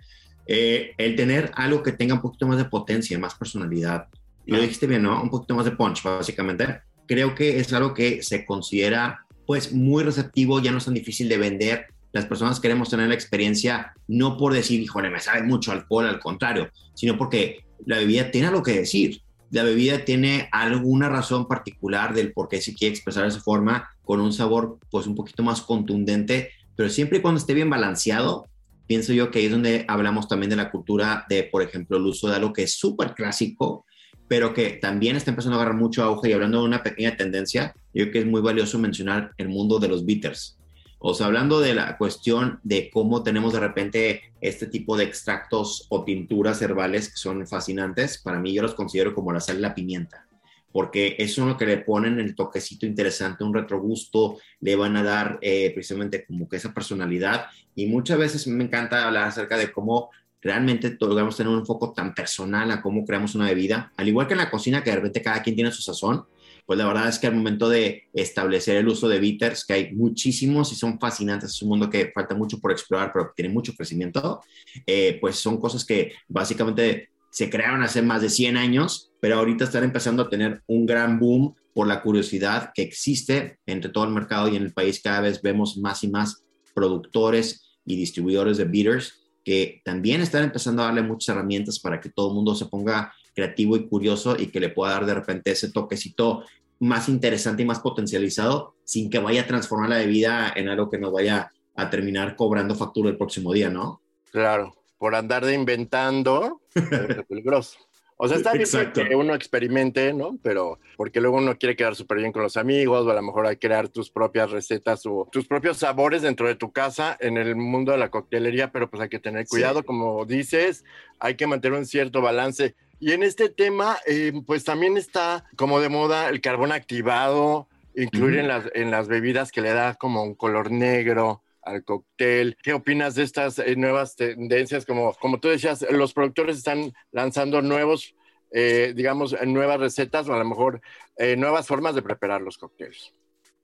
eh, 0.45 0.93
el 0.97 1.15
tener 1.15 1.51
algo 1.55 1.81
que 1.83 1.93
tenga 1.93 2.15
un 2.15 2.21
poquito 2.21 2.47
más 2.47 2.57
de 2.57 2.65
potencia, 2.65 3.17
más 3.17 3.35
personalidad, 3.35 4.07
y 4.45 4.51
lo 4.51 4.61
dijiste 4.61 4.87
bien, 4.87 5.03
¿no? 5.03 5.21
Un 5.21 5.29
poquito 5.29 5.53
más 5.53 5.65
de 5.65 5.71
punch, 5.71 6.01
básicamente. 6.01 6.81
Creo 7.05 7.35
que 7.35 7.59
es 7.59 7.71
algo 7.71 7.93
que 7.93 8.23
se 8.23 8.45
considera 8.45 9.25
pues 9.45 9.71
muy 9.71 10.03
receptivo, 10.03 10.59
ya 10.59 10.71
no 10.71 10.79
es 10.79 10.85
tan 10.85 10.93
difícil 10.95 11.29
de 11.29 11.37
vender 11.37 11.87
las 12.11 12.25
personas 12.25 12.59
queremos 12.59 12.89
tener 12.89 13.07
la 13.07 13.13
experiencia 13.13 13.93
no 14.07 14.37
por 14.37 14.53
decir, 14.53 14.79
híjole, 14.79 15.09
me 15.09 15.19
sabe 15.19 15.43
mucho 15.43 15.71
alcohol, 15.71 16.07
al 16.07 16.19
contrario, 16.19 16.69
sino 16.93 17.17
porque 17.17 17.65
la 17.85 17.97
bebida 17.97 18.31
tiene 18.31 18.47
algo 18.47 18.63
que 18.63 18.79
decir. 18.79 19.21
La 19.51 19.63
bebida 19.63 20.05
tiene 20.05 20.47
alguna 20.51 21.09
razón 21.09 21.47
particular 21.47 22.13
del 22.13 22.33
por 22.33 22.49
qué 22.49 22.61
se 22.61 22.73
quiere 22.73 22.93
expresar 22.93 23.23
de 23.23 23.29
esa 23.29 23.41
forma, 23.41 23.89
con 24.03 24.19
un 24.19 24.33
sabor 24.33 24.79
pues 24.91 25.07
un 25.07 25.15
poquito 25.15 25.43
más 25.43 25.61
contundente, 25.61 26.51
pero 26.75 26.89
siempre 26.89 27.17
y 27.17 27.21
cuando 27.21 27.39
esté 27.39 27.53
bien 27.53 27.69
balanceado, 27.69 28.47
pienso 28.87 29.13
yo 29.13 29.31
que 29.31 29.39
ahí 29.39 29.45
es 29.45 29.51
donde 29.51 29.85
hablamos 29.87 30.27
también 30.27 30.49
de 30.49 30.55
la 30.55 30.71
cultura 30.71 31.25
de, 31.29 31.43
por 31.43 31.61
ejemplo, 31.61 31.97
el 31.97 32.05
uso 32.05 32.27
de 32.27 32.35
algo 32.35 32.53
que 32.53 32.63
es 32.63 32.73
súper 32.73 33.13
clásico, 33.13 33.85
pero 34.27 34.53
que 34.53 34.71
también 34.71 35.15
está 35.15 35.31
empezando 35.31 35.57
a 35.57 35.61
agarrar 35.61 35.79
mucho 35.79 36.03
auge 36.03 36.29
y 36.29 36.33
hablando 36.33 36.59
de 36.59 36.65
una 36.65 36.83
pequeña 36.83 37.17
tendencia, 37.17 37.73
yo 37.93 38.03
creo 38.03 38.11
que 38.11 38.19
es 38.19 38.25
muy 38.27 38.41
valioso 38.41 38.77
mencionar 38.77 39.31
el 39.37 39.49
mundo 39.49 39.79
de 39.79 39.87
los 39.87 40.05
bitters 40.05 40.58
o 40.99 41.13
sea, 41.13 41.27
hablando 41.27 41.61
de 41.61 41.73
la 41.73 41.97
cuestión 41.97 42.59
de 42.63 42.89
cómo 42.89 43.23
tenemos 43.23 43.53
de 43.53 43.61
repente 43.61 44.33
este 44.41 44.67
tipo 44.67 44.97
de 44.97 45.05
extractos 45.05 45.87
o 45.89 46.03
tinturas 46.03 46.61
herbales 46.61 47.09
que 47.09 47.17
son 47.17 47.47
fascinantes, 47.47 48.17
para 48.17 48.39
mí 48.39 48.53
yo 48.53 48.61
los 48.61 48.75
considero 48.75 49.15
como 49.15 49.31
la 49.31 49.39
sal 49.39 49.59
y 49.59 49.61
la 49.61 49.73
pimienta, 49.73 50.27
porque 50.73 51.15
es 51.17 51.37
lo 51.37 51.55
que 51.55 51.65
le 51.65 51.77
ponen 51.77 52.19
el 52.19 52.35
toquecito 52.35 52.85
interesante, 52.85 53.45
un 53.45 53.53
retrogusto, 53.53 54.39
le 54.59 54.75
van 54.75 54.97
a 54.97 55.03
dar 55.03 55.39
eh, 55.41 55.71
precisamente 55.73 56.25
como 56.25 56.49
que 56.49 56.57
esa 56.57 56.73
personalidad. 56.73 57.45
Y 57.75 57.85
muchas 57.87 58.17
veces 58.17 58.45
me 58.47 58.65
encanta 58.65 59.07
hablar 59.07 59.29
acerca 59.29 59.57
de 59.57 59.71
cómo 59.71 60.09
realmente 60.41 60.97
logramos 60.99 61.37
tener 61.37 61.51
un 61.51 61.59
enfoque 61.59 61.87
tan 61.95 62.13
personal 62.13 62.71
a 62.71 62.81
cómo 62.81 63.05
creamos 63.05 63.35
una 63.35 63.45
bebida, 63.45 63.93
al 63.95 64.09
igual 64.09 64.27
que 64.27 64.33
en 64.33 64.39
la 64.39 64.51
cocina, 64.51 64.83
que 64.83 64.89
de 64.89 64.97
repente 64.97 65.21
cada 65.21 65.41
quien 65.41 65.55
tiene 65.55 65.71
su 65.71 65.81
sazón 65.81 66.25
pues 66.69 66.77
la 66.77 66.85
verdad 66.85 67.09
es 67.09 67.17
que 67.17 67.25
al 67.25 67.33
momento 67.33 67.67
de 67.67 68.09
establecer 68.13 68.77
el 68.77 68.87
uso 68.87 69.09
de 69.09 69.19
bitters, 69.19 69.65
que 69.65 69.73
hay 69.73 69.91
muchísimos 69.95 70.71
y 70.71 70.75
son 70.75 70.99
fascinantes, 70.99 71.49
es 71.49 71.61
un 71.63 71.69
mundo 71.69 71.89
que 71.89 72.11
falta 72.13 72.35
mucho 72.35 72.59
por 72.59 72.71
explorar, 72.71 73.09
pero 73.11 73.31
tiene 73.35 73.51
mucho 73.51 73.73
crecimiento, 73.73 74.39
eh, 74.85 75.17
pues 75.19 75.37
son 75.37 75.59
cosas 75.59 75.83
que 75.83 76.13
básicamente 76.27 77.09
se 77.31 77.49
crearon 77.49 77.81
hace 77.81 78.03
más 78.03 78.21
de 78.21 78.29
100 78.29 78.55
años, 78.55 79.09
pero 79.19 79.39
ahorita 79.39 79.63
están 79.63 79.83
empezando 79.83 80.21
a 80.21 80.29
tener 80.29 80.61
un 80.67 80.85
gran 80.85 81.17
boom 81.17 81.55
por 81.73 81.87
la 81.87 82.03
curiosidad 82.03 82.69
que 82.75 82.83
existe 82.83 83.57
entre 83.65 83.89
todo 83.89 84.03
el 84.03 84.11
mercado 84.11 84.47
y 84.47 84.55
en 84.55 84.61
el 84.61 84.71
país. 84.71 85.01
Cada 85.03 85.21
vez 85.21 85.41
vemos 85.41 85.75
más 85.75 86.03
y 86.03 86.07
más 86.07 86.43
productores 86.75 87.79
y 87.83 87.95
distribuidores 87.95 88.57
de 88.57 88.65
bitters 88.65 89.19
que 89.43 89.81
también 89.83 90.21
están 90.21 90.43
empezando 90.43 90.83
a 90.83 90.85
darle 90.85 91.01
muchas 91.01 91.35
herramientas 91.35 91.79
para 91.79 91.99
que 91.99 92.09
todo 92.09 92.29
el 92.29 92.35
mundo 92.35 92.53
se 92.53 92.67
ponga 92.67 93.11
creativo 93.33 93.77
y 93.77 93.87
curioso 93.87 94.35
y 94.37 94.47
que 94.47 94.59
le 94.59 94.69
pueda 94.69 94.93
dar 94.93 95.05
de 95.05 95.13
repente 95.13 95.51
ese 95.51 95.71
toquecito 95.71 96.43
más 96.79 97.09
interesante 97.09 97.63
y 97.63 97.65
más 97.65 97.79
potencializado 97.79 98.75
sin 98.83 99.09
que 99.09 99.19
vaya 99.19 99.41
a 99.41 99.47
transformar 99.47 99.89
la 99.89 99.97
bebida 99.97 100.51
en 100.55 100.69
algo 100.69 100.89
que 100.89 100.97
nos 100.97 101.11
vaya 101.11 101.51
a 101.75 101.89
terminar 101.89 102.35
cobrando 102.35 102.75
factura 102.75 103.09
el 103.09 103.17
próximo 103.17 103.53
día, 103.53 103.69
¿no? 103.69 104.01
Claro, 104.31 104.75
por 104.97 105.15
andar 105.15 105.45
de 105.45 105.53
inventando, 105.53 106.61
es 106.73 106.83
peligroso. 107.27 107.79
O 108.21 108.27
sea, 108.27 108.35
está 108.35 108.51
bien 108.51 108.67
que 108.93 109.15
uno 109.15 109.33
experimente, 109.33 110.11
¿no? 110.11 110.37
Pero 110.43 110.77
porque 110.97 111.21
luego 111.21 111.37
uno 111.37 111.57
quiere 111.57 111.77
quedar 111.77 111.95
súper 111.95 112.17
bien 112.17 112.33
con 112.33 112.41
los 112.41 112.57
amigos, 112.57 113.07
o 113.07 113.09
a 113.09 113.13
lo 113.13 113.21
mejor 113.21 113.47
hay 113.47 113.55
que 113.55 113.69
crear 113.69 113.87
tus 113.87 114.11
propias 114.11 114.51
recetas 114.51 115.05
o 115.05 115.29
tus 115.31 115.47
propios 115.47 115.77
sabores 115.77 116.21
dentro 116.21 116.45
de 116.45 116.55
tu 116.55 116.73
casa 116.73 117.15
en 117.21 117.37
el 117.37 117.55
mundo 117.55 117.93
de 117.93 117.97
la 117.97 118.11
coctelería, 118.11 118.73
pero 118.73 118.89
pues 118.89 119.01
hay 119.01 119.07
que 119.07 119.19
tener 119.19 119.47
cuidado, 119.47 119.85
como 119.85 120.25
dices, 120.25 120.83
hay 121.17 121.35
que 121.35 121.47
mantener 121.47 121.79
un 121.79 121.85
cierto 121.85 122.21
balance. 122.21 122.75
Y 122.99 123.13
en 123.13 123.23
este 123.23 123.49
tema, 123.49 123.97
eh, 124.05 124.33
pues 124.45 124.63
también 124.63 124.97
está 124.97 125.45
como 125.55 125.79
de 125.79 125.89
moda 125.89 126.29
el 126.29 126.41
carbón 126.41 126.71
activado, 126.71 127.67
incluir 127.95 128.39
en, 128.39 128.47
las, 128.47 128.65
en 128.73 128.91
las 128.91 129.07
bebidas 129.07 129.51
que 129.51 129.61
le 129.61 129.73
da 129.73 129.95
como 129.95 130.23
un 130.23 130.35
color 130.35 130.71
negro 130.71 131.43
al 131.63 131.83
cóctel. 131.83 132.57
¿Qué 132.61 132.73
opinas 132.73 133.15
de 133.15 133.23
estas 133.23 133.59
eh, 133.59 133.75
nuevas 133.75 134.15
tendencias? 134.15 134.85
Como, 134.85 135.13
como 135.15 135.39
tú 135.39 135.49
decías, 135.49 135.85
los 135.91 136.13
productores 136.13 136.57
están 136.57 136.93
lanzando 137.11 137.61
nuevos, 137.61 138.15
eh, 138.51 138.93
digamos, 138.95 139.35
nuevas 139.45 139.79
recetas 139.79 140.27
o 140.27 140.33
a 140.33 140.39
lo 140.39 140.45
mejor 140.45 140.81
eh, 141.17 141.35
nuevas 141.35 141.67
formas 141.67 141.95
de 141.95 142.01
preparar 142.01 142.41
los 142.41 142.57
cócteles. 142.57 143.13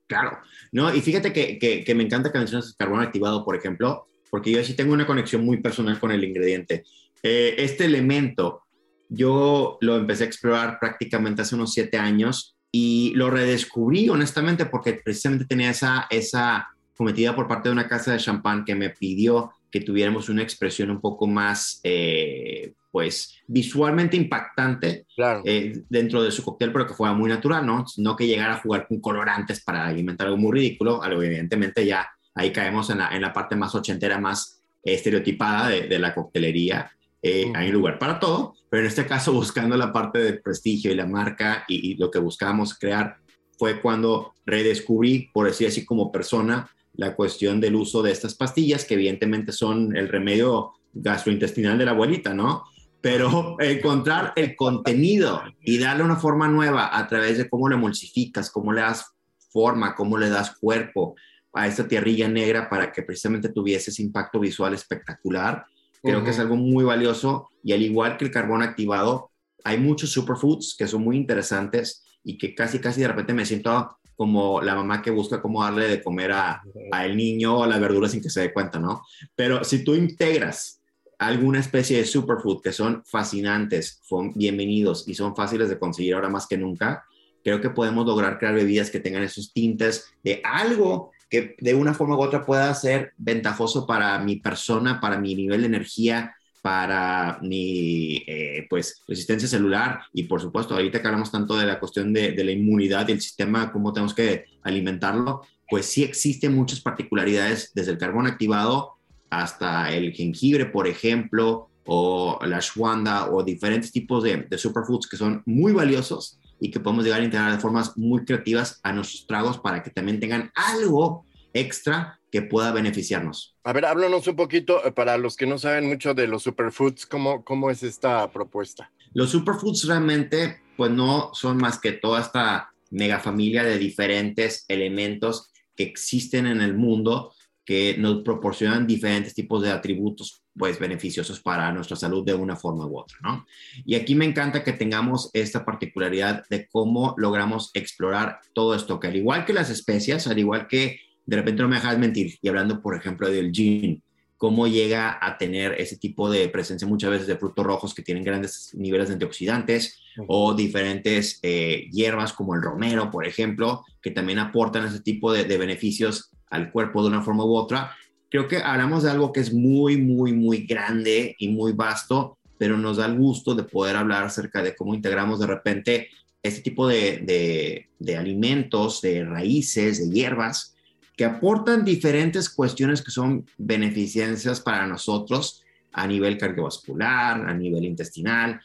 Claro, 0.06 0.38
no, 0.70 0.94
y 0.94 1.00
fíjate 1.00 1.32
que, 1.32 1.58
que, 1.58 1.94
me 1.96 2.04
encanta 2.04 2.30
que 2.30 2.38
menciones 2.38 2.68
el 2.68 2.76
carbón 2.76 3.00
activado, 3.00 3.44
por 3.44 3.56
ejemplo, 3.56 4.06
porque 4.30 4.52
yo 4.52 4.62
sí 4.62 4.74
tengo 4.74 4.92
una 4.92 5.06
conexión 5.06 5.44
muy 5.44 5.56
personal 5.56 5.98
con 5.98 6.12
el 6.12 6.22
ingrediente. 6.22 6.84
este 7.22 7.86
elemento, 7.86 8.65
yo 9.08 9.78
lo 9.80 9.96
empecé 9.96 10.24
a 10.24 10.26
explorar 10.26 10.78
prácticamente 10.78 11.42
hace 11.42 11.54
unos 11.54 11.72
siete 11.72 11.98
años 11.98 12.56
y 12.72 13.12
lo 13.14 13.30
redescubrí 13.30 14.08
honestamente 14.08 14.66
porque 14.66 14.94
precisamente 14.94 15.46
tenía 15.46 15.70
esa, 15.70 16.06
esa 16.10 16.68
cometida 16.96 17.34
por 17.34 17.48
parte 17.48 17.68
de 17.68 17.72
una 17.72 17.88
casa 17.88 18.12
de 18.12 18.18
champán 18.18 18.64
que 18.64 18.74
me 18.74 18.90
pidió 18.90 19.52
que 19.70 19.80
tuviéramos 19.80 20.28
una 20.28 20.42
expresión 20.42 20.90
un 20.90 21.00
poco 21.00 21.26
más, 21.26 21.80
eh, 21.82 22.72
pues, 22.90 23.42
visualmente 23.46 24.16
impactante 24.16 25.06
eh, 25.44 25.82
dentro 25.88 26.22
de 26.22 26.30
su 26.30 26.42
cóctel, 26.42 26.72
pero 26.72 26.86
que 26.86 26.94
fuera 26.94 27.12
muy 27.12 27.28
natural, 27.28 27.66
¿no? 27.66 27.84
No 27.98 28.16
que 28.16 28.26
llegara 28.26 28.54
a 28.54 28.60
jugar 28.60 28.86
con 28.88 29.00
colorantes 29.00 29.62
para 29.62 29.86
alimentar 29.86 30.28
algo 30.28 30.38
muy 30.38 30.52
ridículo, 30.52 31.02
algo 31.02 31.22
evidentemente 31.22 31.84
ya 31.84 32.08
ahí 32.34 32.52
caemos 32.52 32.88
en 32.90 32.98
la, 32.98 33.14
en 33.14 33.20
la 33.20 33.32
parte 33.32 33.56
más 33.56 33.74
ochentera, 33.74 34.18
más 34.18 34.62
estereotipada 34.82 35.68
de, 35.68 35.98
la 35.98 36.14
coctelería. 36.14 36.90
Eh, 37.28 37.52
Hay 37.56 37.70
un 37.70 37.74
lugar 37.74 37.98
para 37.98 38.20
todo, 38.20 38.54
pero 38.70 38.82
en 38.82 38.88
este 38.88 39.04
caso 39.04 39.32
buscando 39.42 39.76
la 39.76 39.92
parte 39.92 40.20
del 40.20 40.40
prestigio 40.40 40.92
y 40.92 40.94
la 40.94 41.06
marca 41.06 41.64
y, 41.66 41.90
y 41.90 41.94
lo 41.96 42.08
que 42.08 42.20
buscábamos 42.20 42.78
crear 42.78 43.16
fue 43.58 43.80
cuando 43.80 44.34
redescubrí, 44.44 45.30
por 45.32 45.46
decir 45.46 45.66
así 45.66 45.84
como 45.84 46.12
persona, 46.12 46.70
la 46.92 47.16
cuestión 47.16 47.60
del 47.60 47.74
uso 47.74 48.00
de 48.02 48.12
estas 48.12 48.34
pastillas, 48.34 48.84
que 48.84 48.94
evidentemente 48.94 49.50
son 49.50 49.96
el 49.96 50.08
remedio 50.08 50.72
gastrointestinal 50.92 51.76
de 51.76 51.84
la 51.84 51.90
abuelita, 51.90 52.32
¿no? 52.32 52.64
Pero 53.00 53.56
encontrar 53.60 54.32
el 54.36 54.54
contenido 54.54 55.42
y 55.60 55.78
darle 55.78 56.04
una 56.04 56.16
forma 56.16 56.46
nueva 56.46 56.96
a 56.96 57.08
través 57.08 57.38
de 57.38 57.48
cómo 57.48 57.68
lo 57.68 57.74
emulsificas, 57.74 58.50
cómo 58.50 58.72
le 58.72 58.82
das 58.82 59.16
forma, 59.50 59.96
cómo 59.96 60.16
le 60.16 60.28
das 60.28 60.54
cuerpo 60.60 61.16
a 61.52 61.66
esta 61.66 61.88
tierrilla 61.88 62.28
negra 62.28 62.68
para 62.68 62.92
que 62.92 63.02
precisamente 63.02 63.48
tuviese 63.48 63.90
ese 63.90 64.02
impacto 64.02 64.38
visual 64.38 64.74
espectacular, 64.74 65.64
creo 66.06 66.24
que 66.24 66.30
es 66.30 66.38
algo 66.38 66.56
muy 66.56 66.84
valioso 66.84 67.50
y 67.62 67.72
al 67.72 67.82
igual 67.82 68.16
que 68.16 68.24
el 68.24 68.30
carbón 68.30 68.62
activado, 68.62 69.30
hay 69.64 69.78
muchos 69.78 70.10
superfoods 70.10 70.76
que 70.78 70.86
son 70.86 71.02
muy 71.02 71.16
interesantes 71.16 72.04
y 72.22 72.38
que 72.38 72.54
casi, 72.54 72.78
casi 72.78 73.00
de 73.00 73.08
repente 73.08 73.34
me 73.34 73.44
siento 73.44 73.98
como 74.14 74.62
la 74.62 74.74
mamá 74.74 75.02
que 75.02 75.10
busca 75.10 75.42
cómo 75.42 75.62
darle 75.62 75.88
de 75.88 76.02
comer 76.02 76.32
a, 76.32 76.62
el 77.04 77.16
niño 77.16 77.58
o 77.58 77.66
la 77.66 77.78
verdura 77.78 78.08
sin 78.08 78.22
que 78.22 78.30
se 78.30 78.40
dé 78.40 78.52
cuenta, 78.52 78.78
¿no? 78.78 79.02
Pero 79.34 79.62
si 79.64 79.84
tú 79.84 79.94
integras 79.94 80.80
alguna 81.18 81.60
especie 81.60 81.98
de 81.98 82.04
superfood 82.04 82.62
que 82.62 82.72
son 82.72 83.02
fascinantes, 83.04 84.00
son 84.02 84.32
bienvenidos 84.34 85.06
y 85.06 85.14
son 85.14 85.34
fáciles 85.34 85.68
de 85.68 85.78
conseguir 85.78 86.14
ahora 86.14 86.28
más 86.28 86.46
que 86.46 86.56
nunca, 86.56 87.04
creo 87.44 87.60
que 87.60 87.70
podemos 87.70 88.06
lograr 88.06 88.38
crear 88.38 88.54
bebidas 88.54 88.90
que 88.90 89.00
tengan 89.00 89.22
esos 89.22 89.52
tintes 89.52 90.06
de 90.22 90.40
algo 90.44 91.10
que 91.28 91.56
de 91.58 91.74
una 91.74 91.94
forma 91.94 92.16
u 92.16 92.20
otra 92.20 92.44
pueda 92.44 92.72
ser 92.74 93.12
ventajoso 93.16 93.86
para 93.86 94.18
mi 94.18 94.36
persona, 94.36 95.00
para 95.00 95.18
mi 95.18 95.34
nivel 95.34 95.62
de 95.62 95.66
energía, 95.66 96.34
para 96.62 97.38
mi 97.42 98.24
eh, 98.26 98.66
pues, 98.68 99.02
resistencia 99.06 99.48
celular 99.48 100.00
y 100.12 100.24
por 100.24 100.40
supuesto, 100.40 100.74
ahorita 100.74 101.00
que 101.00 101.06
hablamos 101.06 101.30
tanto 101.30 101.56
de 101.56 101.66
la 101.66 101.78
cuestión 101.78 102.12
de, 102.12 102.32
la 102.42 102.50
inmunidad 102.50 103.08
y 103.08 103.12
el 103.12 103.20
sistema, 103.20 103.72
cómo 103.72 103.92
tenemos 103.92 104.14
que 104.14 104.46
alimentarlo, 104.62 105.42
pues 105.68 105.86
sí 105.86 106.02
existen 106.02 106.54
muchas 106.54 106.80
particularidades 106.80 107.72
desde 107.74 107.92
el 107.92 107.98
carbón 107.98 108.26
activado 108.26 108.94
hasta 109.30 109.92
el 109.92 110.12
jengibre, 110.12 110.66
por 110.66 110.86
ejemplo, 110.86 111.70
o 111.84 112.40
la 112.44 112.56
ashwanda 112.56 113.30
o 113.30 113.44
diferentes 113.44 113.92
tipos 113.92 114.24
de 114.24 114.58
superfoods 114.58 115.06
que 115.06 115.16
son 115.16 115.42
muy 115.46 115.72
valiosos 115.72 116.40
y 116.60 116.70
que 116.70 116.80
podemos 116.80 117.04
llegar 117.04 117.20
a 117.20 117.24
integrar 117.24 117.52
de 117.52 117.58
formas 117.58 117.96
muy 117.96 118.24
creativas 118.24 118.80
a 118.82 118.92
nuestros 118.92 119.26
tragos 119.26 119.58
para 119.58 119.82
que 119.82 119.90
también 119.90 120.20
tengan 120.20 120.50
algo 120.54 121.24
extra 121.52 122.20
que 122.30 122.42
pueda 122.42 122.72
beneficiarnos. 122.72 123.56
A 123.64 123.72
ver, 123.72 123.86
háblanos 123.86 124.26
un 124.26 124.36
poquito, 124.36 124.84
eh, 124.84 124.92
para 124.92 125.16
los 125.16 125.36
que 125.36 125.46
no 125.46 125.58
saben 125.58 125.88
mucho 125.88 126.14
de 126.14 126.26
los 126.26 126.42
superfoods, 126.42 127.06
¿cómo, 127.06 127.44
cómo 127.44 127.70
es 127.70 127.82
esta 127.82 128.30
propuesta? 128.30 128.90
Los 129.14 129.30
superfoods 129.30 129.86
realmente, 129.86 130.60
pues 130.76 130.90
no 130.90 131.30
son 131.32 131.56
más 131.56 131.78
que 131.78 131.92
toda 131.92 132.20
esta 132.20 132.72
mega 132.90 133.18
familia 133.18 133.64
de 133.64 133.78
diferentes 133.78 134.64
elementos 134.68 135.50
que 135.74 135.84
existen 135.84 136.46
en 136.46 136.60
el 136.60 136.74
mundo 136.74 137.32
que 137.64 137.96
nos 137.98 138.22
proporcionan 138.22 138.86
diferentes 138.86 139.34
tipos 139.34 139.62
de 139.62 139.70
atributos 139.70 140.42
pues 140.58 140.78
beneficiosos 140.78 141.40
para 141.40 141.72
nuestra 141.72 141.96
salud 141.96 142.24
de 142.24 142.34
una 142.34 142.56
forma 142.56 142.86
u 142.86 142.98
otra, 142.98 143.18
¿no? 143.22 143.46
Y 143.84 143.94
aquí 143.94 144.14
me 144.14 144.24
encanta 144.24 144.64
que 144.64 144.72
tengamos 144.72 145.30
esta 145.32 145.64
particularidad 145.64 146.44
de 146.48 146.66
cómo 146.68 147.14
logramos 147.18 147.70
explorar 147.74 148.40
todo 148.54 148.74
esto, 148.74 148.98
que 148.98 149.08
al 149.08 149.16
igual 149.16 149.44
que 149.44 149.52
las 149.52 149.70
especias, 149.70 150.26
al 150.26 150.38
igual 150.38 150.66
que 150.66 151.00
de 151.26 151.36
repente 151.36 151.62
no 151.62 151.68
me 151.68 151.76
dejas 151.76 151.98
mentir, 151.98 152.38
y 152.40 152.48
hablando, 152.48 152.80
por 152.80 152.96
ejemplo, 152.96 153.28
del 153.28 153.52
gin, 153.52 154.02
cómo 154.36 154.66
llega 154.66 155.18
a 155.20 155.38
tener 155.38 155.72
ese 155.80 155.96
tipo 155.96 156.30
de 156.30 156.48
presencia 156.48 156.86
muchas 156.86 157.10
veces 157.10 157.26
de 157.26 157.36
frutos 157.36 157.64
rojos 157.64 157.94
que 157.94 158.02
tienen 158.02 158.24
grandes 158.24 158.70
niveles 158.74 159.08
de 159.08 159.14
antioxidantes 159.14 159.98
o 160.26 160.54
diferentes 160.54 161.38
eh, 161.42 161.88
hierbas 161.90 162.32
como 162.32 162.54
el 162.54 162.62
romero, 162.62 163.10
por 163.10 163.26
ejemplo, 163.26 163.84
que 164.02 164.10
también 164.10 164.38
aportan 164.38 164.86
ese 164.86 165.00
tipo 165.00 165.32
de, 165.32 165.44
de, 165.44 165.58
beneficios 165.58 166.30
al 166.50 166.70
cuerpo 166.70 167.02
de 167.02 167.08
una 167.08 167.22
forma 167.22 167.44
u 167.44 167.54
otra. 167.54 167.94
Creo 168.30 168.48
que 168.48 168.58
hablamos 168.58 169.02
de 169.02 169.10
algo 169.10 169.32
que 169.32 169.40
es 169.40 169.52
muy, 169.52 169.96
muy, 169.96 170.32
muy 170.32 170.66
grande 170.66 171.36
y 171.38 171.48
muy 171.48 171.72
vasto, 171.72 172.38
pero 172.58 172.76
nos 172.76 172.96
da 172.96 173.06
el 173.06 173.16
gusto 173.16 173.54
de 173.54 173.64
poder 173.64 173.96
hablar 173.96 174.24
acerca 174.24 174.62
de 174.62 174.74
cómo 174.74 174.94
integramos 174.94 175.40
de 175.40 175.46
repente 175.46 176.08
este 176.42 176.62
tipo 176.62 176.86
de, 176.86 177.18
de, 177.18 177.88
de 177.98 178.16
alimentos, 178.16 179.00
de 179.00 179.24
raíces, 179.24 179.98
de 179.98 180.14
hierbas, 180.14 180.74
que 181.16 181.24
aportan 181.24 181.84
diferentes 181.84 182.50
cuestiones 182.50 183.02
que 183.02 183.10
son 183.10 183.46
beneficencias 183.56 184.60
para 184.60 184.86
nosotros 184.86 185.62
a 185.92 186.06
nivel 186.06 186.36
cardiovascular, 186.36 187.48
a 187.48 187.54
nivel 187.54 187.84
intestinal, 187.84 188.60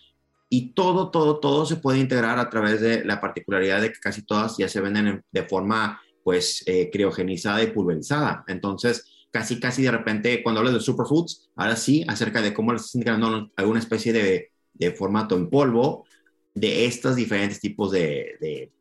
y 0.53 0.73
todo, 0.73 1.11
todo, 1.11 1.39
todo 1.39 1.65
se 1.65 1.77
puede 1.77 1.99
integrar 1.99 2.37
a 2.37 2.49
través 2.49 2.81
de 2.81 3.05
la 3.05 3.21
particularidad 3.21 3.81
de 3.81 3.93
que 3.93 4.01
casi 4.01 4.23
todas 4.23 4.57
ya 4.57 4.67
se 4.67 4.81
venden 4.81 5.23
de 5.31 5.43
forma, 5.43 6.01
pues, 6.25 6.61
eh, 6.67 6.89
criogenizada 6.91 7.63
y 7.63 7.67
pulverizada. 7.67 8.43
Entonces, 8.49 9.05
casi, 9.31 9.59
casi 9.59 9.81
de 9.81 9.91
repente, 9.91 10.43
cuando 10.43 10.59
hablas 10.59 10.75
de 10.75 10.79
superfoods, 10.81 11.49
ahora 11.55 11.75
sí, 11.75 12.03
acerca 12.07 12.41
de 12.41 12.53
cómo 12.53 12.73
estás 12.73 12.95
integrando 12.95 13.51
alguna 13.55 13.79
especie 13.79 14.13
de, 14.13 14.51
de, 14.73 14.91
formato 14.91 15.35
en 15.35 15.49
polvo 15.49 16.05
de 16.53 16.85
estos 16.85 17.15
diferentes 17.15 17.59
tipos 17.59 17.91
de, 17.91 18.35
de 18.41 18.71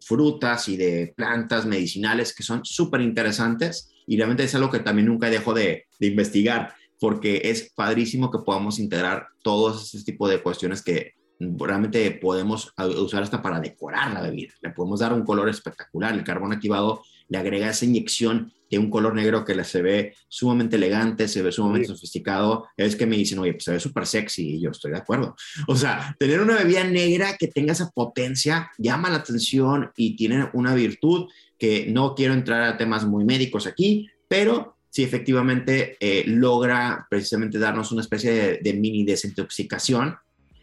frutas 0.00 0.68
y 0.68 0.76
de 0.76 1.12
plantas 1.16 1.64
medicinales 1.66 2.34
que 2.34 2.42
son 2.42 2.64
súper 2.64 3.00
interesantes 3.00 3.90
y 4.06 4.16
realmente 4.16 4.44
es 4.44 4.54
algo 4.54 4.70
que 4.70 4.80
también 4.80 5.06
nunca 5.06 5.30
dejo 5.30 5.54
de, 5.54 5.84
de, 5.98 6.06
investigar 6.06 6.74
porque 6.98 7.42
es 7.44 7.72
padrísimo 7.74 8.30
que 8.30 8.38
podamos 8.38 8.78
integrar 8.78 9.28
todos 9.42 9.94
ese 9.94 10.04
tipo 10.04 10.28
de 10.28 10.42
cuestiones 10.42 10.82
que 10.82 11.14
realmente 11.38 12.10
podemos 12.10 12.72
usar 12.98 13.22
hasta 13.22 13.40
para 13.40 13.60
decorar 13.60 14.12
la 14.12 14.20
bebida. 14.20 14.52
Le 14.60 14.70
podemos 14.70 15.00
dar 15.00 15.14
un 15.14 15.24
color 15.24 15.48
espectacular. 15.48 16.12
El 16.12 16.24
carbón 16.24 16.52
activado 16.52 17.02
le 17.28 17.38
agrega 17.38 17.70
esa 17.70 17.86
inyección 17.86 18.52
de 18.70 18.78
un 18.78 18.88
color 18.88 19.14
negro 19.14 19.44
que 19.44 19.62
se 19.64 19.82
ve 19.82 20.14
sumamente 20.28 20.76
elegante, 20.76 21.26
se 21.28 21.42
ve 21.42 21.50
sumamente 21.50 21.88
sofisticado. 21.88 22.68
Es 22.76 22.94
que 22.96 23.06
me 23.06 23.16
dicen, 23.16 23.38
oye, 23.40 23.52
pues 23.52 23.64
se 23.64 23.72
ve 23.72 23.80
súper 23.80 24.06
sexy 24.06 24.56
y 24.56 24.60
yo 24.60 24.70
estoy 24.70 24.92
de 24.92 24.98
acuerdo. 24.98 25.34
O 25.66 25.76
sea, 25.76 26.14
tener 26.18 26.40
una 26.40 26.56
bebida 26.56 26.84
negra 26.84 27.36
que 27.36 27.48
tenga 27.48 27.72
esa 27.72 27.90
potencia 27.90 28.70
llama 28.78 29.10
la 29.10 29.16
atención 29.16 29.90
y 29.96 30.16
tiene 30.16 30.48
una 30.52 30.74
virtud 30.74 31.28
que 31.58 31.86
no 31.90 32.14
quiero 32.14 32.32
entrar 32.32 32.62
a 32.62 32.78
temas 32.78 33.04
muy 33.04 33.24
médicos 33.24 33.66
aquí, 33.66 34.08
pero 34.28 34.78
sí 34.88 35.02
efectivamente 35.02 35.96
eh, 36.00 36.24
logra 36.26 37.06
precisamente 37.10 37.58
darnos 37.58 37.92
una 37.92 38.02
especie 38.02 38.32
de, 38.32 38.58
de 38.62 38.72
mini 38.74 39.04
desintoxicación 39.04 40.16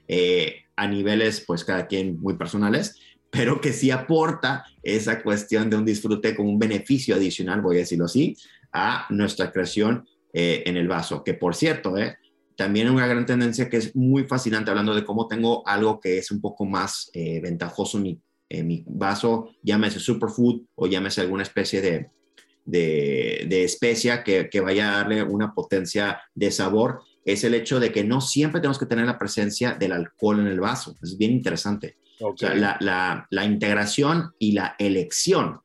eh, 0.08 0.64
a 0.78 0.88
niveles, 0.88 1.44
pues 1.46 1.64
cada 1.66 1.88
quien 1.88 2.20
muy 2.22 2.38
personales, 2.38 2.96
pero 3.30 3.60
que 3.62 3.74
sí 3.74 3.92
aporta 3.92 4.66
esa 4.82 5.22
cuestión 5.22 5.70
de 5.70 5.78
un 5.78 5.86
disfrute 5.86 6.36
como 6.36 6.50
un 6.50 6.60
beneficio 6.60 7.16
adicional, 7.16 7.62
voy 7.62 7.78
a 7.78 7.80
decirlo 7.80 8.06
así, 8.06 8.38
a 8.72 9.06
nuestra 9.10 9.52
creación 9.52 10.08
eh, 10.34 10.64
en 10.66 10.78
el 10.78 10.88
vaso. 10.88 11.24
Que 11.24 11.34
por 11.34 11.56
cierto, 11.56 11.98
eh, 11.98 12.18
también 12.56 12.90
una 12.90 13.08
gran 13.08 13.26
tendencia 13.26 13.70
que 13.70 13.78
es 13.78 13.96
muy 13.96 14.24
fascinante 14.24 14.72
hablando 14.72 14.96
de 14.96 15.06
cómo 15.06 15.28
tengo 15.28 15.66
algo 15.68 16.00
que 16.00 16.18
es 16.18 16.32
un 16.32 16.42
poco 16.42 16.66
más 16.66 17.10
eh, 17.14 17.40
ventajoso 17.42 17.98
en 17.98 18.68
mi, 18.68 18.84
vaso, 18.88 19.52
llámese 19.62 20.00
superfood 20.00 20.64
o 20.76 20.88
llámese 20.88 21.22
alguna 21.22 21.44
especie 21.44 21.82
de, 21.82 23.64
especia 23.64 24.24
que, 24.24 24.62
vaya 24.62 24.90
a 24.90 24.98
darle 24.98 25.22
una 25.22 25.54
potencia 25.54 26.22
de 26.34 26.50
sabor, 26.50 27.02
es 27.26 27.44
el 27.44 27.54
hecho 27.54 27.80
de 27.80 27.92
que 27.92 28.04
no 28.04 28.22
siempre 28.22 28.60
tenemos 28.60 28.80
que 28.80 28.86
tener 28.86 29.06
la 29.06 29.20
presencia 29.20 29.74
del 29.74 29.92
alcohol 29.92 30.40
en 30.40 30.48
el 30.48 30.60
vaso. 30.60 30.96
Es 31.02 31.18
bien 31.18 31.32
interesante. 31.32 31.98
La, 32.40 32.78
la, 32.80 33.28
la 33.30 33.46
integración 33.46 34.34
y 34.40 34.54
la 34.54 34.76
elección 34.80 35.62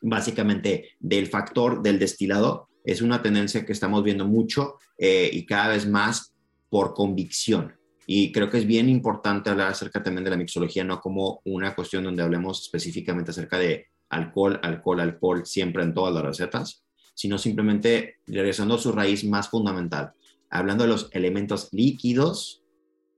básicamente 0.00 0.90
del 1.00 1.26
factor 1.26 1.82
del 1.82 1.98
destilado 1.98 2.68
es 2.84 3.02
una 3.02 3.20
tendencia 3.20 3.66
que 3.66 3.72
estamos 3.72 4.02
viendo 4.04 4.26
mucho 4.26 4.78
eh, 4.96 5.28
y 5.32 5.44
cada 5.44 5.68
vez 5.68 5.86
más 5.86 6.32
por 6.70 6.94
convicción. 6.94 7.74
Y 8.06 8.30
creo 8.30 8.48
que 8.48 8.58
es 8.58 8.66
bien 8.66 8.88
importante 8.88 9.50
hablar 9.50 9.68
acerca 9.68 10.02
también 10.02 10.24
de 10.24 10.30
la 10.30 10.36
mixología, 10.36 10.84
no 10.84 11.00
como 11.00 11.40
una 11.44 11.74
cuestión 11.74 12.04
donde 12.04 12.22
hablemos 12.22 12.62
específicamente 12.62 13.32
acerca 13.32 13.58
de 13.58 13.86
alcohol, 14.08 14.60
alcohol, 14.62 15.00
alcohol, 15.00 15.44
siempre 15.44 15.82
en 15.82 15.92
todas 15.92 16.14
las 16.14 16.22
recetas, 16.22 16.84
sino 17.14 17.38
simplemente 17.38 18.18
regresando 18.26 18.76
a 18.76 18.78
su 18.78 18.92
raíz 18.92 19.24
más 19.24 19.48
fundamental, 19.48 20.12
hablando 20.48 20.84
de 20.84 20.90
los 20.90 21.08
elementos 21.12 21.68
líquidos 21.72 22.62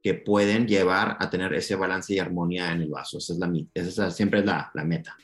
que 0.03 0.15
pueden 0.15 0.67
llevar 0.67 1.17
a 1.19 1.29
tener 1.31 1.53
ese 1.55 1.75
balance 1.75 2.15
y 2.15 2.19
armonía 2.19 2.73
en 2.73 2.83
el 2.83 2.89
vaso. 2.89 3.19
Esa 3.19 3.33
es 3.33 3.39
la, 3.39 3.53
esa 3.75 4.11
siempre 4.11 4.41
es 4.41 4.47
la, 4.47 4.71
la 4.75 4.85
meta. 4.85 5.17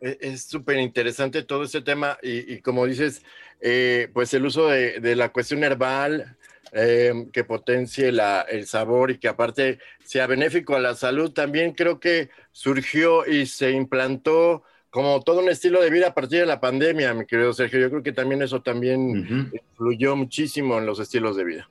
E, 0.00 0.18
es 0.20 0.44
súper 0.44 0.78
interesante 0.78 1.42
todo 1.42 1.64
este 1.64 1.82
tema 1.82 2.18
y, 2.22 2.60
como 2.60 2.86
dices, 2.86 3.22
eh, 3.60 4.08
pues 4.12 4.32
el 4.34 4.46
uso 4.46 4.68
de, 4.68 5.16
la 5.16 5.30
cuestión 5.30 5.64
herbal 5.64 6.36
eh, 6.72 7.26
que 7.32 7.44
potencie 7.44 8.12
la, 8.12 8.42
el 8.42 8.66
sabor 8.66 9.10
y 9.10 9.18
que 9.18 9.28
aparte 9.28 9.78
sea 10.04 10.26
benéfico 10.26 10.76
a 10.76 10.80
la 10.80 10.94
salud, 10.94 11.32
también 11.32 11.72
creo 11.72 12.00
que 12.00 12.30
surgió 12.52 13.26
y 13.26 13.46
se 13.46 13.70
implantó 13.72 14.62
como 14.90 15.20
todo 15.22 15.40
un 15.40 15.50
estilo 15.50 15.82
de 15.82 15.90
vida 15.90 16.08
a 16.08 16.14
partir 16.14 16.40
de 16.40 16.46
la 16.46 16.60
pandemia, 16.60 17.12
mi 17.12 17.26
querido 17.26 17.52
Sergio. 17.52 17.78
Yo 17.78 17.90
creo 17.90 18.02
que 18.02 18.12
también 18.12 18.40
eso 18.42 18.62
también 18.62 19.52
influyó 19.52 20.16
muchísimo 20.16 20.78
en 20.78 20.86
los 20.86 20.98
estilos 20.98 21.36
de 21.36 21.44
vida. 21.44 21.70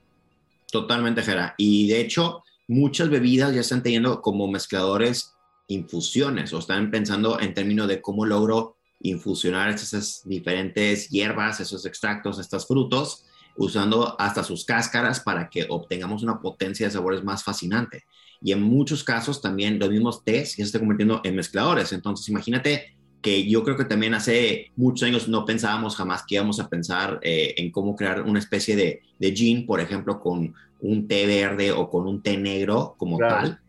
Totalmente, 0.77 1.23
Jera. 1.23 1.55
Y 1.57 1.87
de 1.87 1.99
hecho, 1.99 2.43
muchas 2.67 3.09
bebidas 3.09 3.51
ya 3.51 3.61
están 3.61 3.81
teniendo 3.81 4.21
como 4.21 4.47
mezcladores 4.47 5.33
infusiones 5.65 6.53
o 6.53 6.59
están 6.59 6.91
pensando 6.91 7.39
en 7.39 7.55
términos 7.55 7.87
de 7.87 7.99
cómo 7.99 8.27
logro 8.27 8.77
infusionar 8.99 9.71
esas 9.71 10.21
diferentes 10.25 11.09
hierbas, 11.09 11.59
esos 11.61 11.83
extractos, 11.87 12.37
estos 12.37 12.67
frutos, 12.67 13.25
usando 13.55 14.15
hasta 14.21 14.43
sus 14.43 14.65
cáscaras 14.65 15.19
para 15.19 15.49
que 15.49 15.65
obtengamos 15.67 16.21
una 16.21 16.39
potencia 16.39 16.85
de 16.85 16.93
sabores 16.93 17.23
más 17.23 17.43
fascinante. 17.43 18.03
Y 18.39 18.51
en 18.51 18.61
muchos 18.61 19.03
casos 19.03 19.41
también 19.41 19.79
los 19.79 19.89
mismos 19.89 20.23
tés 20.23 20.51
ya 20.51 20.57
se 20.57 20.67
están 20.67 20.81
convirtiendo 20.81 21.21
en 21.23 21.35
mezcladores. 21.35 21.91
Entonces, 21.91 22.29
imagínate 22.29 22.95
que 23.19 23.49
yo 23.49 23.63
creo 23.63 23.75
que 23.77 23.85
también 23.85 24.13
hace 24.13 24.71
muchos 24.75 25.07
años 25.07 25.27
no 25.27 25.43
pensábamos 25.43 25.95
jamás 25.95 26.23
que 26.27 26.35
íbamos 26.35 26.59
a 26.59 26.69
pensar 26.69 27.19
eh, 27.23 27.55
en 27.57 27.71
cómo 27.71 27.95
crear 27.95 28.21
una 28.21 28.37
especie 28.37 28.75
de, 28.75 29.01
de 29.17 29.35
gin, 29.35 29.65
por 29.65 29.79
ejemplo, 29.79 30.19
con 30.19 30.53
un 30.79 31.07
té 31.07 31.25
verde 31.25 31.71
o 31.71 31.89
con 31.89 32.07
un 32.07 32.21
té 32.21 32.37
negro 32.37 32.95
como 32.97 33.17
tal 33.17 33.59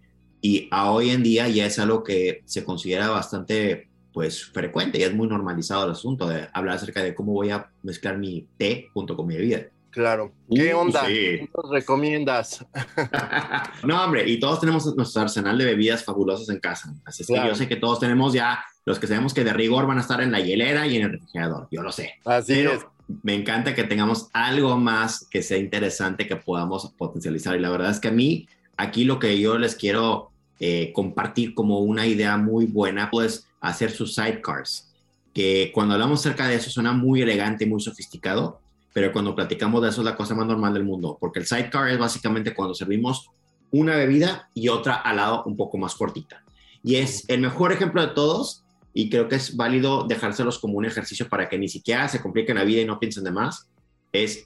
y 0.41 0.69
a 0.71 0.91
hoy 0.91 1.11
en 1.11 1.23
día 1.23 1.49
ya 1.49 1.67
es 1.67 1.79
algo 1.79 2.05
que 2.05 2.43
se 2.45 2.65
considera 2.65 3.09
bastante 3.09 3.89
pues 4.13 4.47
frecuente 4.47 4.99
y 4.99 5.03
es 5.03 5.15
muy 5.15 5.29
normalizado 5.29 5.85
el 5.85 5.93
asunto 5.93 6.29
de 6.29 6.49
hablar 6.53 6.77
acerca 6.77 7.03
de 7.03 7.15
cómo 7.15 7.33
voy 7.33 7.51
a 7.51 7.71
mezclar 7.83 8.19
mi 8.19 8.47
té 8.57 8.89
junto 8.93 9.17
con 9.17 9.27
mi 9.27 9.37
bebida. 9.37 9.67
Claro. 9.91 10.33
¿Qué 10.51 10.75
uh, 10.75 10.79
onda? 10.79 11.07
¿Qué 11.07 11.49
nos 11.55 11.71
recomiendas? 11.71 12.65
no, 13.85 14.05
hombre, 14.05 14.29
y 14.29 14.39
todos 14.39 14.61
tenemos 14.61 14.95
nuestro 14.97 15.23
arsenal 15.23 15.59
de 15.59 15.65
bebidas 15.65 16.05
fabulosas 16.05 16.49
en 16.49 16.61
casa. 16.61 16.93
Así 17.05 17.23
es 17.23 17.29
que 17.29 17.35
yo 17.35 17.55
sé 17.55 17.69
que 17.69 17.77
todos 17.77 18.01
tenemos 18.01 18.33
ya 18.33 18.65
los 18.85 18.99
que 18.99 19.07
sabemos 19.07 19.35
que 19.35 19.45
de 19.45 19.53
rigor 19.53 19.87
van 19.87 19.99
a 19.99 20.03
estar 20.03 20.21
en 20.21 20.33
la 20.33 20.41
hielera 20.41 20.87
y 20.87 20.97
en 20.97 21.03
el 21.03 21.13
refrigerador. 21.13 21.69
Yo 21.71 21.83
lo 21.83 21.93
sé. 21.93 22.15
Así 22.25 22.61
es. 22.61 22.87
Me 23.23 23.35
encanta 23.35 23.75
que 23.75 23.85
tengamos 23.85 24.29
algo 24.33 24.77
más 24.77 25.27
que 25.31 25.43
sea 25.43 25.59
interesante 25.59 26.27
que 26.27 26.37
podamos 26.37 26.93
potencializar. 26.97 27.57
Y 27.57 27.61
la 27.61 27.71
verdad 27.71 27.91
es 27.91 28.01
que 28.01 28.09
a 28.09 28.13
mí 28.13 28.47
aquí 28.77 29.05
lo 29.05 29.19
que 29.19 29.39
yo 29.39 29.59
les 29.59 29.75
quiero 29.75 30.31
eh, 30.61 30.93
compartir 30.95 31.55
como 31.55 31.81
una 31.81 32.07
idea 32.07 32.37
muy 32.37 32.67
buena, 32.67 33.11
pues 33.11 33.47
hacer 33.61 33.91
sus 33.91 34.15
sidecars, 34.15 34.89
que 35.35 35.71
cuando 35.75 35.95
hablamos 35.95 36.21
acerca 36.21 36.49
de 36.49 36.57
eso 36.57 36.71
suena 36.71 36.93
muy 36.93 37.23
elegante 37.23 37.65
y 37.65 37.69
muy 37.69 37.81
sofisticado, 37.81 38.61
pero 38.93 39.13
cuando 39.13 39.35
platicamos 39.35 39.83
de 39.83 39.91
eso 39.91 40.01
es 40.01 40.05
la 40.05 40.17
cosa 40.17 40.35
más 40.35 40.47
normal 40.47 40.75
del 40.75 40.85
mundo, 40.85 41.17
porque 41.21 41.41
el 41.41 41.47
sidecar 41.47 41.89
es 41.89 41.99
básicamente 41.99 42.55
cuando 42.55 42.75
servimos 42.75 43.29
una 43.71 43.95
bebida 43.95 44.49
y 44.55 44.69
otra 44.69 44.95
al 44.95 45.17
lado 45.17 45.45
un 45.45 45.57
poco 45.57 45.79
más 45.79 45.95
cortita. 45.95 46.43
Y 46.83 46.97
es 46.97 47.29
el 47.29 47.41
mejor 47.41 47.73
ejemplo 47.73 48.01
de 48.01 48.15
todos 48.15 48.65
y 48.95 49.11
creo 49.11 49.29
que 49.29 49.37
es 49.37 49.57
válido 49.57 50.05
dejárselos 50.05 50.59
como 50.59 50.79
un 50.79 50.85
ejercicio 50.85 51.29
para 51.29 51.49
que 51.49 51.59
ni 51.59 51.69
siquiera 51.69 52.09
se 52.09 52.21
compliquen 52.21 52.57
la 52.57 52.65
vida 52.65 52.81
y 52.81 52.85
no 52.85 52.99
piensen 52.99 53.25
de 53.25 53.31
más. 53.31 53.69
Es 54.13 54.45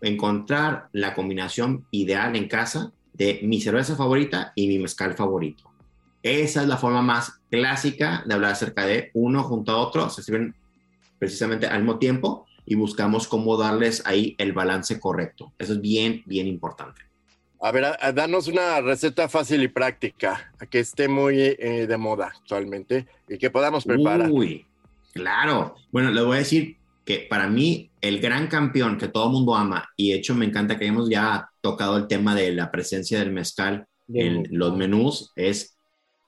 encontrar 0.00 0.88
la 0.92 1.14
combinación 1.14 1.86
ideal 1.90 2.36
en 2.36 2.48
casa 2.48 2.92
de 3.14 3.40
mi 3.42 3.60
cerveza 3.60 3.96
favorita 3.96 4.52
y 4.54 4.68
mi 4.68 4.78
mezcal 4.78 5.14
favorito. 5.14 5.70
Esa 6.22 6.62
es 6.62 6.68
la 6.68 6.76
forma 6.76 7.02
más 7.02 7.40
clásica 7.50 8.22
de 8.26 8.34
hablar 8.34 8.52
acerca 8.52 8.84
de 8.84 9.10
uno 9.14 9.44
junto 9.44 9.72
a 9.72 9.78
otro, 9.78 10.10
se 10.10 10.22
sirven 10.22 10.54
precisamente 11.18 11.66
al 11.66 11.82
mismo 11.82 11.98
tiempo 11.98 12.46
y 12.66 12.74
buscamos 12.74 13.28
cómo 13.28 13.56
darles 13.56 14.02
ahí 14.04 14.34
el 14.38 14.52
balance 14.52 14.98
correcto. 14.98 15.52
Eso 15.58 15.74
es 15.74 15.80
bien, 15.80 16.22
bien 16.26 16.46
importante. 16.46 17.02
A 17.66 17.72
ver, 17.72 17.84
danos 18.14 18.46
una 18.46 18.80
receta 18.80 19.28
fácil 19.28 19.60
y 19.60 19.66
práctica, 19.66 20.52
que 20.70 20.78
esté 20.78 21.08
muy 21.08 21.36
eh, 21.40 21.88
de 21.88 21.96
moda 21.96 22.32
actualmente 22.32 23.08
y 23.28 23.38
que 23.38 23.50
podamos 23.50 23.84
preparar. 23.84 24.30
Uy, 24.30 24.64
claro. 25.12 25.74
Bueno, 25.90 26.12
les 26.12 26.24
voy 26.24 26.36
a 26.36 26.38
decir 26.38 26.76
que 27.04 27.26
para 27.28 27.48
mí 27.48 27.90
el 28.00 28.20
gran 28.20 28.46
campeón 28.46 28.96
que 28.96 29.08
todo 29.08 29.26
el 29.26 29.32
mundo 29.32 29.56
ama, 29.56 29.90
y 29.96 30.12
de 30.12 30.18
hecho 30.18 30.36
me 30.36 30.44
encanta 30.44 30.78
que 30.78 30.84
hayamos 30.84 31.10
ya 31.10 31.50
tocado 31.60 31.96
el 31.96 32.06
tema 32.06 32.36
de 32.36 32.52
la 32.52 32.70
presencia 32.70 33.18
del 33.18 33.32
mezcal 33.32 33.88
en 34.14 34.46
los 34.52 34.76
menús, 34.76 35.32
es 35.34 35.76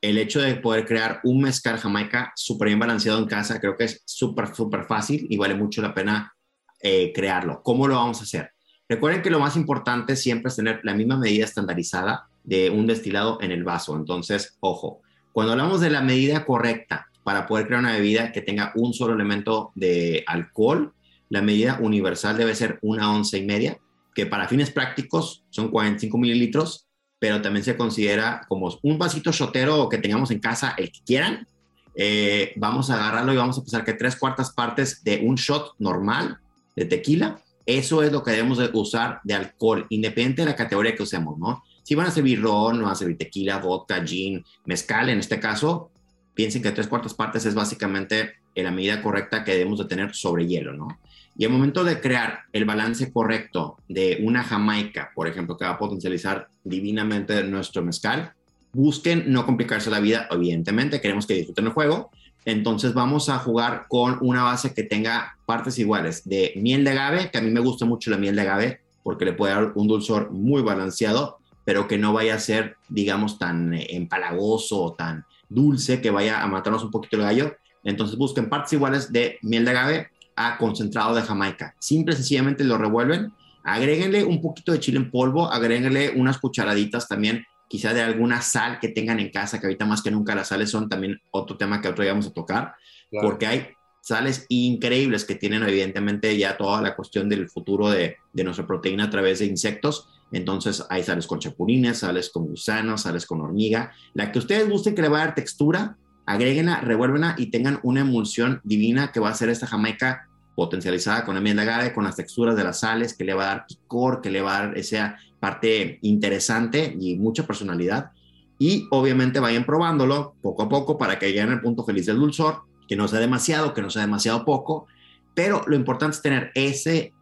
el 0.00 0.18
hecho 0.18 0.40
de 0.40 0.56
poder 0.56 0.86
crear 0.86 1.20
un 1.22 1.40
mezcal 1.42 1.78
jamaica 1.78 2.32
súper 2.34 2.66
bien 2.66 2.80
balanceado 2.80 3.20
en 3.20 3.26
casa, 3.26 3.60
creo 3.60 3.76
que 3.76 3.84
es 3.84 4.02
súper, 4.04 4.52
súper 4.56 4.86
fácil 4.86 5.24
y 5.30 5.36
vale 5.36 5.54
mucho 5.54 5.82
la 5.82 5.94
pena 5.94 6.34
eh, 6.82 7.12
crearlo. 7.12 7.62
¿Cómo 7.62 7.86
lo 7.86 7.94
vamos 7.94 8.18
a 8.18 8.24
hacer? 8.24 8.50
Recuerden 8.88 9.22
que 9.22 9.30
lo 9.30 9.40
más 9.40 9.56
importante 9.56 10.16
siempre 10.16 10.48
es 10.48 10.56
tener 10.56 10.80
la 10.82 10.94
misma 10.94 11.18
medida 11.18 11.44
estandarizada 11.44 12.28
de 12.42 12.70
un 12.70 12.86
destilado 12.86 13.38
en 13.42 13.50
el 13.50 13.62
vaso. 13.62 13.94
Entonces, 13.94 14.56
ojo, 14.60 15.02
cuando 15.32 15.52
hablamos 15.52 15.80
de 15.80 15.90
la 15.90 16.00
medida 16.00 16.46
correcta 16.46 17.06
para 17.22 17.46
poder 17.46 17.66
crear 17.66 17.80
una 17.80 17.92
bebida 17.92 18.32
que 18.32 18.40
tenga 18.40 18.72
un 18.74 18.94
solo 18.94 19.14
elemento 19.14 19.72
de 19.74 20.24
alcohol, 20.26 20.94
la 21.28 21.42
medida 21.42 21.78
universal 21.82 22.38
debe 22.38 22.54
ser 22.54 22.78
una 22.80 23.12
once 23.12 23.36
y 23.36 23.44
media, 23.44 23.78
que 24.14 24.24
para 24.24 24.48
fines 24.48 24.70
prácticos 24.70 25.44
son 25.50 25.68
45 25.68 26.16
mililitros, 26.16 26.86
pero 27.18 27.42
también 27.42 27.64
se 27.64 27.76
considera 27.76 28.40
como 28.48 28.74
un 28.82 28.98
vasito 28.98 29.30
shotero 29.32 29.88
que 29.90 29.98
tengamos 29.98 30.30
en 30.30 30.38
casa, 30.38 30.74
el 30.78 30.90
que 30.90 31.00
quieran. 31.04 31.46
Eh, 31.94 32.52
vamos 32.56 32.88
a 32.88 32.94
agarrarlo 32.94 33.32
y 33.34 33.36
vamos 33.36 33.58
a 33.58 33.60
pensar 33.60 33.84
que 33.84 33.92
tres 33.92 34.16
cuartas 34.16 34.52
partes 34.52 35.04
de 35.04 35.20
un 35.22 35.34
shot 35.34 35.74
normal 35.78 36.38
de 36.74 36.86
tequila, 36.86 37.42
eso 37.68 38.02
es 38.02 38.10
lo 38.10 38.22
que 38.22 38.30
debemos 38.30 38.56
de 38.56 38.70
usar 38.72 39.20
de 39.24 39.34
alcohol, 39.34 39.86
independiente 39.90 40.40
de 40.40 40.46
la 40.46 40.56
categoría 40.56 40.96
que 40.96 41.02
usemos, 41.02 41.38
¿no? 41.38 41.62
Si 41.82 41.94
van 41.94 42.06
a 42.06 42.10
servir 42.10 42.40
ron, 42.40 42.80
van 42.80 42.92
a 42.92 42.94
servir 42.94 43.18
tequila, 43.18 43.58
vodka, 43.58 44.02
gin, 44.02 44.42
mezcal, 44.64 45.10
en 45.10 45.18
este 45.18 45.38
caso, 45.38 45.90
piensen 46.32 46.62
que 46.62 46.72
tres 46.72 46.88
cuartas 46.88 47.12
partes 47.12 47.44
es 47.44 47.54
básicamente 47.54 48.36
la 48.54 48.70
medida 48.70 49.02
correcta 49.02 49.44
que 49.44 49.52
debemos 49.52 49.78
de 49.80 49.84
tener 49.84 50.14
sobre 50.14 50.46
hielo, 50.46 50.72
¿no? 50.72 50.88
Y 51.36 51.44
al 51.44 51.52
momento 51.52 51.84
de 51.84 52.00
crear 52.00 52.40
el 52.54 52.64
balance 52.64 53.12
correcto 53.12 53.76
de 53.86 54.18
una 54.22 54.42
jamaica, 54.42 55.12
por 55.14 55.28
ejemplo, 55.28 55.58
que 55.58 55.66
va 55.66 55.72
a 55.72 55.78
potencializar 55.78 56.48
divinamente 56.64 57.44
nuestro 57.44 57.82
mezcal, 57.82 58.32
busquen 58.72 59.30
no 59.30 59.44
complicarse 59.44 59.90
la 59.90 60.00
vida, 60.00 60.26
evidentemente, 60.30 61.02
queremos 61.02 61.26
que 61.26 61.34
disfruten 61.34 61.66
el 61.66 61.72
juego, 61.72 62.10
entonces 62.44 62.94
vamos 62.94 63.28
a 63.28 63.38
jugar 63.38 63.86
con 63.88 64.18
una 64.20 64.42
base 64.42 64.74
que 64.74 64.82
tenga 64.82 65.36
partes 65.46 65.78
iguales 65.78 66.28
de 66.28 66.52
miel 66.56 66.84
de 66.84 66.90
agave, 66.90 67.30
que 67.30 67.38
a 67.38 67.42
mí 67.42 67.50
me 67.50 67.60
gusta 67.60 67.84
mucho 67.84 68.10
la 68.10 68.16
miel 68.16 68.36
de 68.36 68.42
agave 68.42 68.80
porque 69.02 69.24
le 69.24 69.32
puede 69.32 69.54
dar 69.54 69.72
un 69.74 69.88
dulzor 69.88 70.30
muy 70.30 70.60
balanceado, 70.60 71.38
pero 71.64 71.88
que 71.88 71.96
no 71.96 72.12
vaya 72.12 72.34
a 72.34 72.38
ser, 72.38 72.76
digamos, 72.88 73.38
tan 73.38 73.72
eh, 73.72 73.86
empalagoso 73.90 74.82
o 74.82 74.92
tan 74.92 75.24
dulce 75.48 76.00
que 76.00 76.10
vaya 76.10 76.42
a 76.42 76.46
matarnos 76.46 76.84
un 76.84 76.90
poquito 76.90 77.16
el 77.16 77.22
gallo. 77.22 77.56
Entonces 77.84 78.18
busquen 78.18 78.50
partes 78.50 78.74
iguales 78.74 79.10
de 79.10 79.38
miel 79.42 79.64
de 79.64 79.70
agave 79.70 80.08
a 80.36 80.58
concentrado 80.58 81.14
de 81.14 81.22
Jamaica. 81.22 81.74
Simple 81.78 82.14
sencillamente 82.14 82.64
lo 82.64 82.76
revuelven. 82.76 83.32
Agréguenle 83.64 84.24
un 84.24 84.42
poquito 84.42 84.72
de 84.72 84.80
chile 84.80 84.98
en 84.98 85.10
polvo, 85.10 85.50
agréguenle 85.50 86.12
unas 86.16 86.38
cucharaditas 86.38 87.08
también 87.08 87.46
quizá 87.68 87.92
de 87.94 88.02
alguna 88.02 88.40
sal 88.42 88.78
que 88.80 88.88
tengan 88.88 89.20
en 89.20 89.30
casa, 89.30 89.60
que 89.60 89.66
ahorita 89.66 89.84
más 89.84 90.02
que 90.02 90.10
nunca 90.10 90.34
las 90.34 90.48
sales 90.48 90.70
son 90.70 90.88
también 90.88 91.20
otro 91.30 91.56
tema 91.56 91.80
que 91.80 91.88
otro 91.88 92.02
día 92.02 92.12
vamos 92.12 92.26
a 92.26 92.32
tocar, 92.32 92.74
porque 93.22 93.46
hay 93.46 93.68
sales 94.00 94.46
increíbles 94.48 95.24
que 95.24 95.34
tienen 95.34 95.62
evidentemente 95.62 96.36
ya 96.36 96.56
toda 96.56 96.80
la 96.80 96.96
cuestión 96.96 97.28
del 97.28 97.48
futuro 97.48 97.90
de, 97.90 98.16
de 98.32 98.44
nuestra 98.44 98.66
proteína 98.66 99.04
a 99.04 99.10
través 99.10 99.40
de 99.40 99.46
insectos. 99.46 100.08
Entonces 100.32 100.84
hay 100.88 101.02
sales 101.02 101.26
con 101.26 101.38
chapulines, 101.38 101.98
sales 101.98 102.30
con 102.30 102.46
gusanos, 102.46 103.02
sales 103.02 103.26
con 103.26 103.40
hormiga. 103.40 103.92
La 104.14 104.32
que 104.32 104.38
ustedes 104.38 104.68
gusten 104.68 104.94
que 104.94 105.02
le 105.02 105.08
va 105.08 105.22
a 105.22 105.26
dar 105.26 105.34
textura, 105.34 105.96
agréguenla, 106.26 106.80
revuélvenla 106.80 107.34
y 107.38 107.46
tengan 107.46 107.80
una 107.82 108.00
emulsión 108.00 108.60
divina 108.64 109.12
que 109.12 109.20
va 109.20 109.30
a 109.30 109.34
ser 109.34 109.48
esta 109.50 109.66
jamaica 109.66 110.28
potencializada 110.54 111.24
con 111.24 111.36
enmienda 111.36 111.62
agave, 111.62 111.92
con 111.92 112.04
las 112.04 112.16
texturas 112.16 112.56
de 112.56 112.64
las 112.64 112.80
sales, 112.80 113.14
que 113.14 113.24
le 113.24 113.32
va 113.32 113.44
a 113.44 113.54
dar 113.54 113.66
picor, 113.66 114.20
que 114.20 114.30
le 114.30 114.40
va 114.40 114.56
a 114.56 114.66
dar 114.66 114.78
esa 114.78 115.16
parte 115.40 115.98
interesante 116.02 116.96
y 116.98 117.16
mucha 117.16 117.46
personalidad. 117.46 118.10
Y 118.58 118.86
obviamente 118.90 119.40
vayan 119.40 119.64
probándolo 119.64 120.34
poco 120.42 120.62
a 120.62 120.68
poco 120.68 120.98
para 120.98 121.18
que 121.18 121.28
lleguen 121.28 121.50
al 121.50 121.60
punto 121.60 121.84
feliz 121.84 122.06
del 122.06 122.18
dulzor, 122.18 122.62
que 122.88 122.96
no 122.96 123.06
sea 123.06 123.20
demasiado, 123.20 123.74
que 123.74 123.82
no 123.82 123.90
sea 123.90 124.02
demasiado 124.02 124.44
poco, 124.44 124.86
pero 125.34 125.62
lo 125.68 125.76
importante 125.76 126.16
es 126.16 126.22
tener 126.22 126.50
ese, 126.54 127.12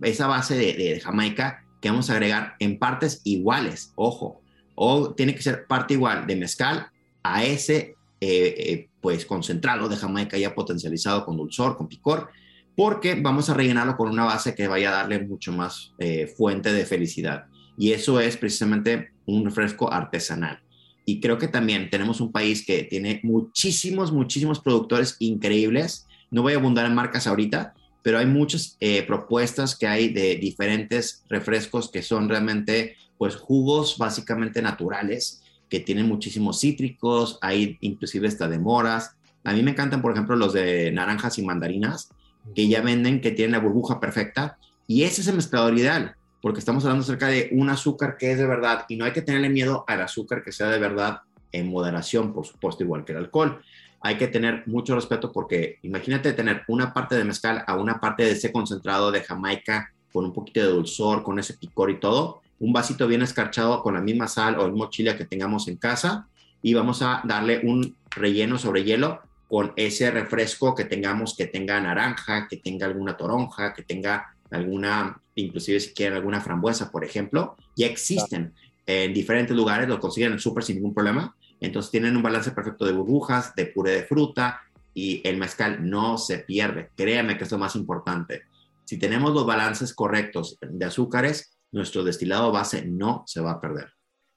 esa 0.00 0.26
base 0.26 0.56
de, 0.56 1.00
Jamaica 1.00 1.62
que 1.80 1.90
vamos 1.90 2.08
a 2.08 2.14
agregar 2.14 2.54
en 2.58 2.78
partes 2.78 3.20
iguales, 3.24 3.92
ojo, 3.96 4.40
o 4.74 5.12
tiene 5.12 5.34
que 5.34 5.42
ser 5.42 5.66
parte 5.66 5.92
igual 5.94 6.26
de 6.26 6.36
mezcal 6.36 6.86
a 7.22 7.44
ese 7.44 7.96
eh, 8.20 8.54
eh, 8.56 8.88
pues 9.02 9.26
concentrado 9.26 9.90
de 9.90 9.96
Jamaica 9.96 10.38
ya 10.38 10.54
potencializado 10.54 11.26
con 11.26 11.36
dulzor, 11.36 11.76
con 11.76 11.86
picor, 11.86 12.30
porque 12.74 13.14
vamos 13.14 13.50
a 13.50 13.54
rellenarlo 13.54 13.96
con 13.96 14.08
una 14.08 14.24
base 14.24 14.54
que 14.54 14.68
vaya 14.68 14.88
a 14.88 14.96
darle 15.02 15.22
mucho 15.22 15.52
más 15.52 15.92
eh, 15.98 16.26
fuente 16.26 16.72
de 16.72 16.86
felicidad. 16.86 17.46
Y 17.78 17.92
eso 17.92 18.20
es 18.20 18.36
precisamente 18.36 19.10
un 19.26 19.44
refresco 19.44 19.92
artesanal. 19.92 20.60
Y 21.04 21.20
creo 21.20 21.38
que 21.38 21.48
también 21.48 21.88
tenemos 21.90 22.20
un 22.20 22.32
país 22.32 22.64
que 22.66 22.84
tiene 22.84 23.20
muchísimos, 23.22 24.12
muchísimos 24.12 24.60
productores 24.60 25.16
increíbles. 25.20 26.06
No 26.30 26.42
voy 26.42 26.54
a 26.54 26.56
abundar 26.56 26.86
en 26.86 26.94
marcas 26.94 27.26
ahorita, 27.26 27.74
pero 28.02 28.18
hay 28.18 28.26
muchas 28.26 28.76
eh, 28.80 29.02
propuestas 29.04 29.76
que 29.76 29.86
hay 29.86 30.08
de 30.12 30.36
diferentes 30.36 31.24
refrescos 31.28 31.90
que 31.90 32.02
son 32.02 32.28
realmente 32.28 32.96
pues 33.18 33.36
jugos 33.36 33.98
básicamente 33.98 34.60
naturales, 34.62 35.42
que 35.68 35.80
tienen 35.80 36.06
muchísimos 36.06 36.60
cítricos, 36.60 37.38
hay 37.40 37.78
inclusive 37.80 38.28
hasta 38.28 38.48
de 38.48 38.58
moras. 38.58 39.16
A 39.44 39.52
mí 39.52 39.62
me 39.62 39.72
encantan, 39.72 40.02
por 40.02 40.12
ejemplo, 40.12 40.36
los 40.36 40.52
de 40.52 40.90
naranjas 40.92 41.38
y 41.38 41.42
mandarinas, 41.42 42.10
que 42.54 42.68
ya 42.68 42.80
venden, 42.80 43.20
que 43.20 43.32
tienen 43.32 43.52
la 43.52 43.58
burbuja 43.58 44.00
perfecta, 44.00 44.58
y 44.86 45.02
ese 45.02 45.20
es 45.20 45.28
el 45.28 45.36
mezclador 45.36 45.76
ideal, 45.76 46.14
porque 46.46 46.60
estamos 46.60 46.84
hablando 46.84 47.02
acerca 47.02 47.26
de 47.26 47.48
un 47.50 47.68
azúcar 47.70 48.16
que 48.16 48.30
es 48.30 48.38
de 48.38 48.46
verdad, 48.46 48.84
y 48.88 48.94
no 48.94 49.04
hay 49.04 49.10
que 49.10 49.20
tenerle 49.20 49.48
miedo 49.48 49.84
al 49.88 50.00
azúcar 50.00 50.44
que 50.44 50.52
sea 50.52 50.68
de 50.68 50.78
verdad 50.78 51.22
en 51.50 51.68
moderación, 51.68 52.32
por 52.32 52.46
supuesto, 52.46 52.84
igual 52.84 53.04
que 53.04 53.10
el 53.10 53.18
alcohol. 53.18 53.60
Hay 54.00 54.16
que 54.16 54.28
tener 54.28 54.62
mucho 54.68 54.94
respeto 54.94 55.32
porque 55.32 55.80
imagínate 55.82 56.32
tener 56.34 56.62
una 56.68 56.94
parte 56.94 57.16
de 57.16 57.24
mezcal 57.24 57.64
a 57.66 57.74
una 57.74 57.98
parte 57.98 58.22
de 58.22 58.30
ese 58.30 58.52
concentrado 58.52 59.10
de 59.10 59.22
Jamaica 59.22 59.92
con 60.12 60.24
un 60.24 60.32
poquito 60.32 60.60
de 60.60 60.68
dulzor, 60.68 61.24
con 61.24 61.40
ese 61.40 61.54
picor 61.54 61.90
y 61.90 61.98
todo, 61.98 62.42
un 62.60 62.72
vasito 62.72 63.08
bien 63.08 63.22
escarchado 63.22 63.82
con 63.82 63.94
la 63.94 64.00
misma 64.00 64.28
sal 64.28 64.56
o 64.60 64.66
el 64.66 64.70
mismo 64.70 64.88
chile 64.88 65.16
que 65.16 65.24
tengamos 65.24 65.66
en 65.66 65.78
casa 65.78 66.28
y 66.62 66.74
vamos 66.74 67.02
a 67.02 67.22
darle 67.24 67.62
un 67.64 67.96
relleno 68.10 68.56
sobre 68.56 68.84
hielo 68.84 69.20
con 69.48 69.72
ese 69.74 70.12
refresco 70.12 70.76
que 70.76 70.84
tengamos 70.84 71.34
que 71.36 71.46
tenga 71.46 71.80
naranja, 71.80 72.46
que 72.46 72.58
tenga 72.58 72.86
alguna 72.86 73.16
toronja, 73.16 73.74
que 73.74 73.82
tenga 73.82 74.35
alguna, 74.50 75.20
inclusive 75.34 75.80
si 75.80 75.94
quieren 75.94 76.16
alguna 76.16 76.40
frambuesa, 76.40 76.90
por 76.90 77.04
ejemplo, 77.04 77.56
ya 77.76 77.86
existen 77.86 78.54
en 78.86 79.12
diferentes 79.12 79.56
lugares, 79.56 79.88
lo 79.88 80.00
consiguen 80.00 80.32
en 80.32 80.38
súper 80.38 80.62
sin 80.62 80.76
ningún 80.76 80.94
problema. 80.94 81.36
Entonces 81.60 81.90
tienen 81.90 82.16
un 82.16 82.22
balance 82.22 82.50
perfecto 82.52 82.84
de 82.84 82.92
burbujas, 82.92 83.54
de 83.54 83.66
puré 83.66 83.92
de 83.92 84.04
fruta 84.04 84.62
y 84.94 85.26
el 85.26 85.36
mezcal 85.36 85.88
no 85.88 86.18
se 86.18 86.38
pierde. 86.38 86.90
Créanme 86.96 87.36
que 87.36 87.44
es 87.44 87.50
lo 87.50 87.58
más 87.58 87.74
importante. 87.76 88.42
Si 88.84 88.98
tenemos 88.98 89.32
los 89.34 89.46
balances 89.46 89.92
correctos 89.94 90.58
de 90.60 90.84
azúcares, 90.84 91.58
nuestro 91.72 92.04
destilado 92.04 92.52
base 92.52 92.86
no 92.86 93.24
se 93.26 93.40
va 93.40 93.52
a 93.52 93.60
perder. 93.60 93.88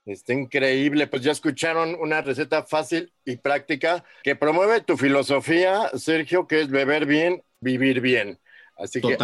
Está 0.06 0.34
increíble, 0.34 1.06
pues 1.06 1.22
ya 1.22 1.32
escucharon 1.32 1.96
una 2.00 2.22
receta 2.22 2.64
fácil 2.64 3.14
y 3.26 3.38
práctica 3.38 4.04
que 4.24 4.36
promueve 4.36 4.82
tu 4.82 4.98
filosofía, 4.98 5.92
Sergio, 5.96 6.48
que 6.48 6.62
es 6.62 6.70
beber 6.70 7.06
bien, 7.06 7.44
vivir 7.60 8.02
bien. 8.02 8.40
Así 8.80 9.02
que 9.02 9.18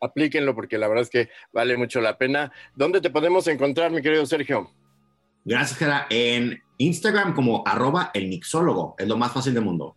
aplíquenlo, 0.00 0.54
porque 0.54 0.78
la 0.78 0.88
verdad 0.88 1.02
es 1.02 1.10
que 1.10 1.28
vale 1.52 1.76
mucho 1.76 2.00
la 2.00 2.16
pena. 2.16 2.50
¿Dónde 2.74 3.00
te 3.00 3.10
podemos 3.10 3.46
encontrar, 3.46 3.90
mi 3.90 4.00
querido 4.00 4.24
Sergio? 4.24 4.70
Gracias, 5.44 5.78
Jera. 5.78 6.06
En 6.08 6.62
Instagram 6.78 7.34
como 7.34 7.62
arroba 7.66 8.10
el 8.14 8.28
mixólogo. 8.28 8.94
Es 8.98 9.06
lo 9.06 9.16
más 9.16 9.32
fácil 9.32 9.52
del 9.52 9.64
mundo. 9.64 9.96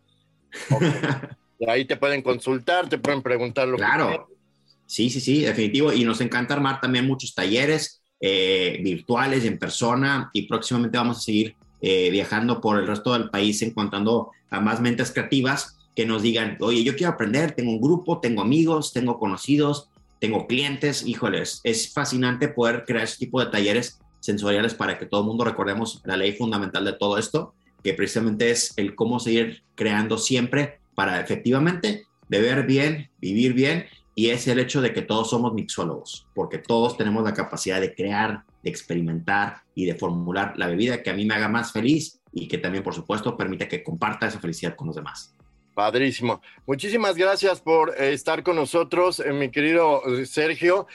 ahí 1.67 1.85
te 1.85 1.95
pueden 1.95 2.21
consultar, 2.21 2.89
te 2.89 2.97
pueden 2.97 3.21
preguntar 3.21 3.67
lo 3.67 3.77
claro. 3.77 4.27
que 4.27 4.37
Sí, 4.85 5.09
sí, 5.09 5.19
sí, 5.19 5.41
definitivo. 5.41 5.91
Y 5.91 6.03
nos 6.03 6.21
encanta 6.21 6.53
armar 6.53 6.79
también 6.81 7.05
muchos 7.05 7.35
talleres 7.35 8.01
eh, 8.19 8.79
virtuales 8.83 9.45
en 9.45 9.59
persona 9.59 10.29
y 10.33 10.47
próximamente 10.47 10.97
vamos 10.97 11.17
a 11.17 11.21
seguir 11.21 11.55
eh, 11.81 12.09
viajando 12.09 12.59
por 12.59 12.79
el 12.79 12.87
resto 12.87 13.13
del 13.13 13.29
país 13.29 13.61
encontrando 13.61 14.31
a 14.49 14.59
más 14.59 14.81
mentes 14.81 15.11
creativas 15.11 15.76
que 15.97 16.05
nos 16.05 16.21
digan, 16.21 16.57
oye, 16.59 16.83
yo 16.83 16.95
quiero 16.95 17.13
aprender, 17.13 17.53
tengo 17.53 17.71
un 17.71 17.81
grupo, 17.81 18.19
tengo 18.19 18.43
amigos, 18.43 18.93
tengo 18.93 19.17
conocidos, 19.17 19.89
tengo 20.19 20.45
clientes, 20.45 21.03
híjoles, 21.03 21.59
es 21.63 21.91
fascinante 21.91 22.49
poder 22.49 22.83
crear 22.85 23.05
ese 23.05 23.17
tipo 23.17 23.43
de 23.43 23.49
talleres 23.49 23.99
sensoriales 24.19 24.75
para 24.75 24.99
que 24.99 25.07
todo 25.07 25.21
el 25.21 25.27
mundo 25.27 25.43
recordemos 25.43 26.03
la 26.05 26.15
ley 26.15 26.33
fundamental 26.33 26.85
de 26.85 26.93
todo 26.93 27.17
esto, 27.17 27.55
que 27.83 27.95
precisamente 27.95 28.51
es 28.51 28.75
el 28.77 28.93
cómo 28.93 29.19
seguir 29.19 29.63
creando 29.73 30.19
siempre 30.19 30.81
para 30.93 31.19
efectivamente 31.19 32.03
beber 32.29 32.67
bien, 32.67 33.09
vivir 33.19 33.53
bien 33.53 33.87
y 34.13 34.29
es 34.29 34.47
el 34.47 34.59
hecho 34.59 34.81
de 34.81 34.93
que 34.93 35.01
todos 35.01 35.31
somos 35.31 35.55
mixólogos, 35.55 36.27
porque 36.35 36.59
todos 36.59 36.95
tenemos 36.95 37.23
la 37.23 37.33
capacidad 37.33 37.81
de 37.81 37.95
crear, 37.95 38.43
de 38.61 38.69
experimentar 38.69 39.63
y 39.73 39.85
de 39.85 39.95
formular 39.95 40.53
la 40.57 40.67
bebida 40.67 41.01
que 41.01 41.09
a 41.09 41.15
mí 41.15 41.25
me 41.25 41.33
haga 41.33 41.49
más 41.49 41.71
feliz 41.71 42.21
y 42.31 42.47
que 42.47 42.59
también, 42.59 42.83
por 42.83 42.93
supuesto, 42.93 43.35
permita 43.35 43.67
que 43.67 43.83
comparta 43.83 44.27
esa 44.27 44.39
felicidad 44.39 44.75
con 44.75 44.85
los 44.85 44.95
demás. 44.95 45.33
Padrísimo. 45.77 46.41
Muchísimas 46.65 47.17
gracias 47.17 47.61
por 47.61 47.93
eh, 48.01 48.11
estar 48.11 48.41
con 48.41 48.55
nosotros, 48.55 49.19
eh, 49.19 49.31
mi 49.31 49.51
querido 49.51 50.01
eh, 50.07 50.25
Sergio. 50.25 50.87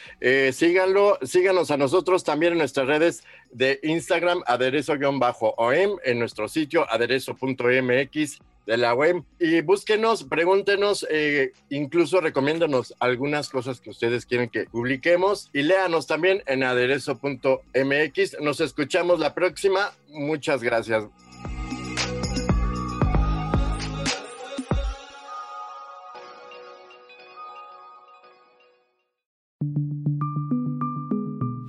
síganlo, 0.51 1.21
síganos 1.23 1.71
a 1.71 1.77
nosotros 1.77 2.25
también 2.25 2.55
en 2.55 2.59
nuestras 2.59 2.89
redes 2.89 3.23
de 3.53 3.79
Instagram, 3.85 4.43
aderezo-om, 4.45 5.99
en 6.03 6.19
nuestro 6.19 6.49
sitio 6.49 6.85
aderezo.mx 6.93 8.41
de 8.67 8.77
la 8.77 8.93
web 8.93 9.23
y 9.39 9.61
búsquenos, 9.61 10.25
pregúntenos, 10.25 11.07
eh, 11.11 11.53
incluso 11.71 12.21
recomiéndanos 12.21 12.93
algunas 12.99 13.51
cosas 13.51 13.81
que 13.81 13.91
ustedes 13.91 14.27
quieren 14.27 14.49
que 14.49 14.65
publiquemos 14.65 15.49
y 15.53 15.63
léanos 15.63 16.09
también 16.09 16.43
en 16.47 16.65
aderezo.mx. 16.65 18.41
Nos 18.41 18.61
escuchamos 18.61 19.21
la 19.21 19.33
próxima. 19.33 19.93
Muchas 20.09 20.61
gracias. 20.61 21.05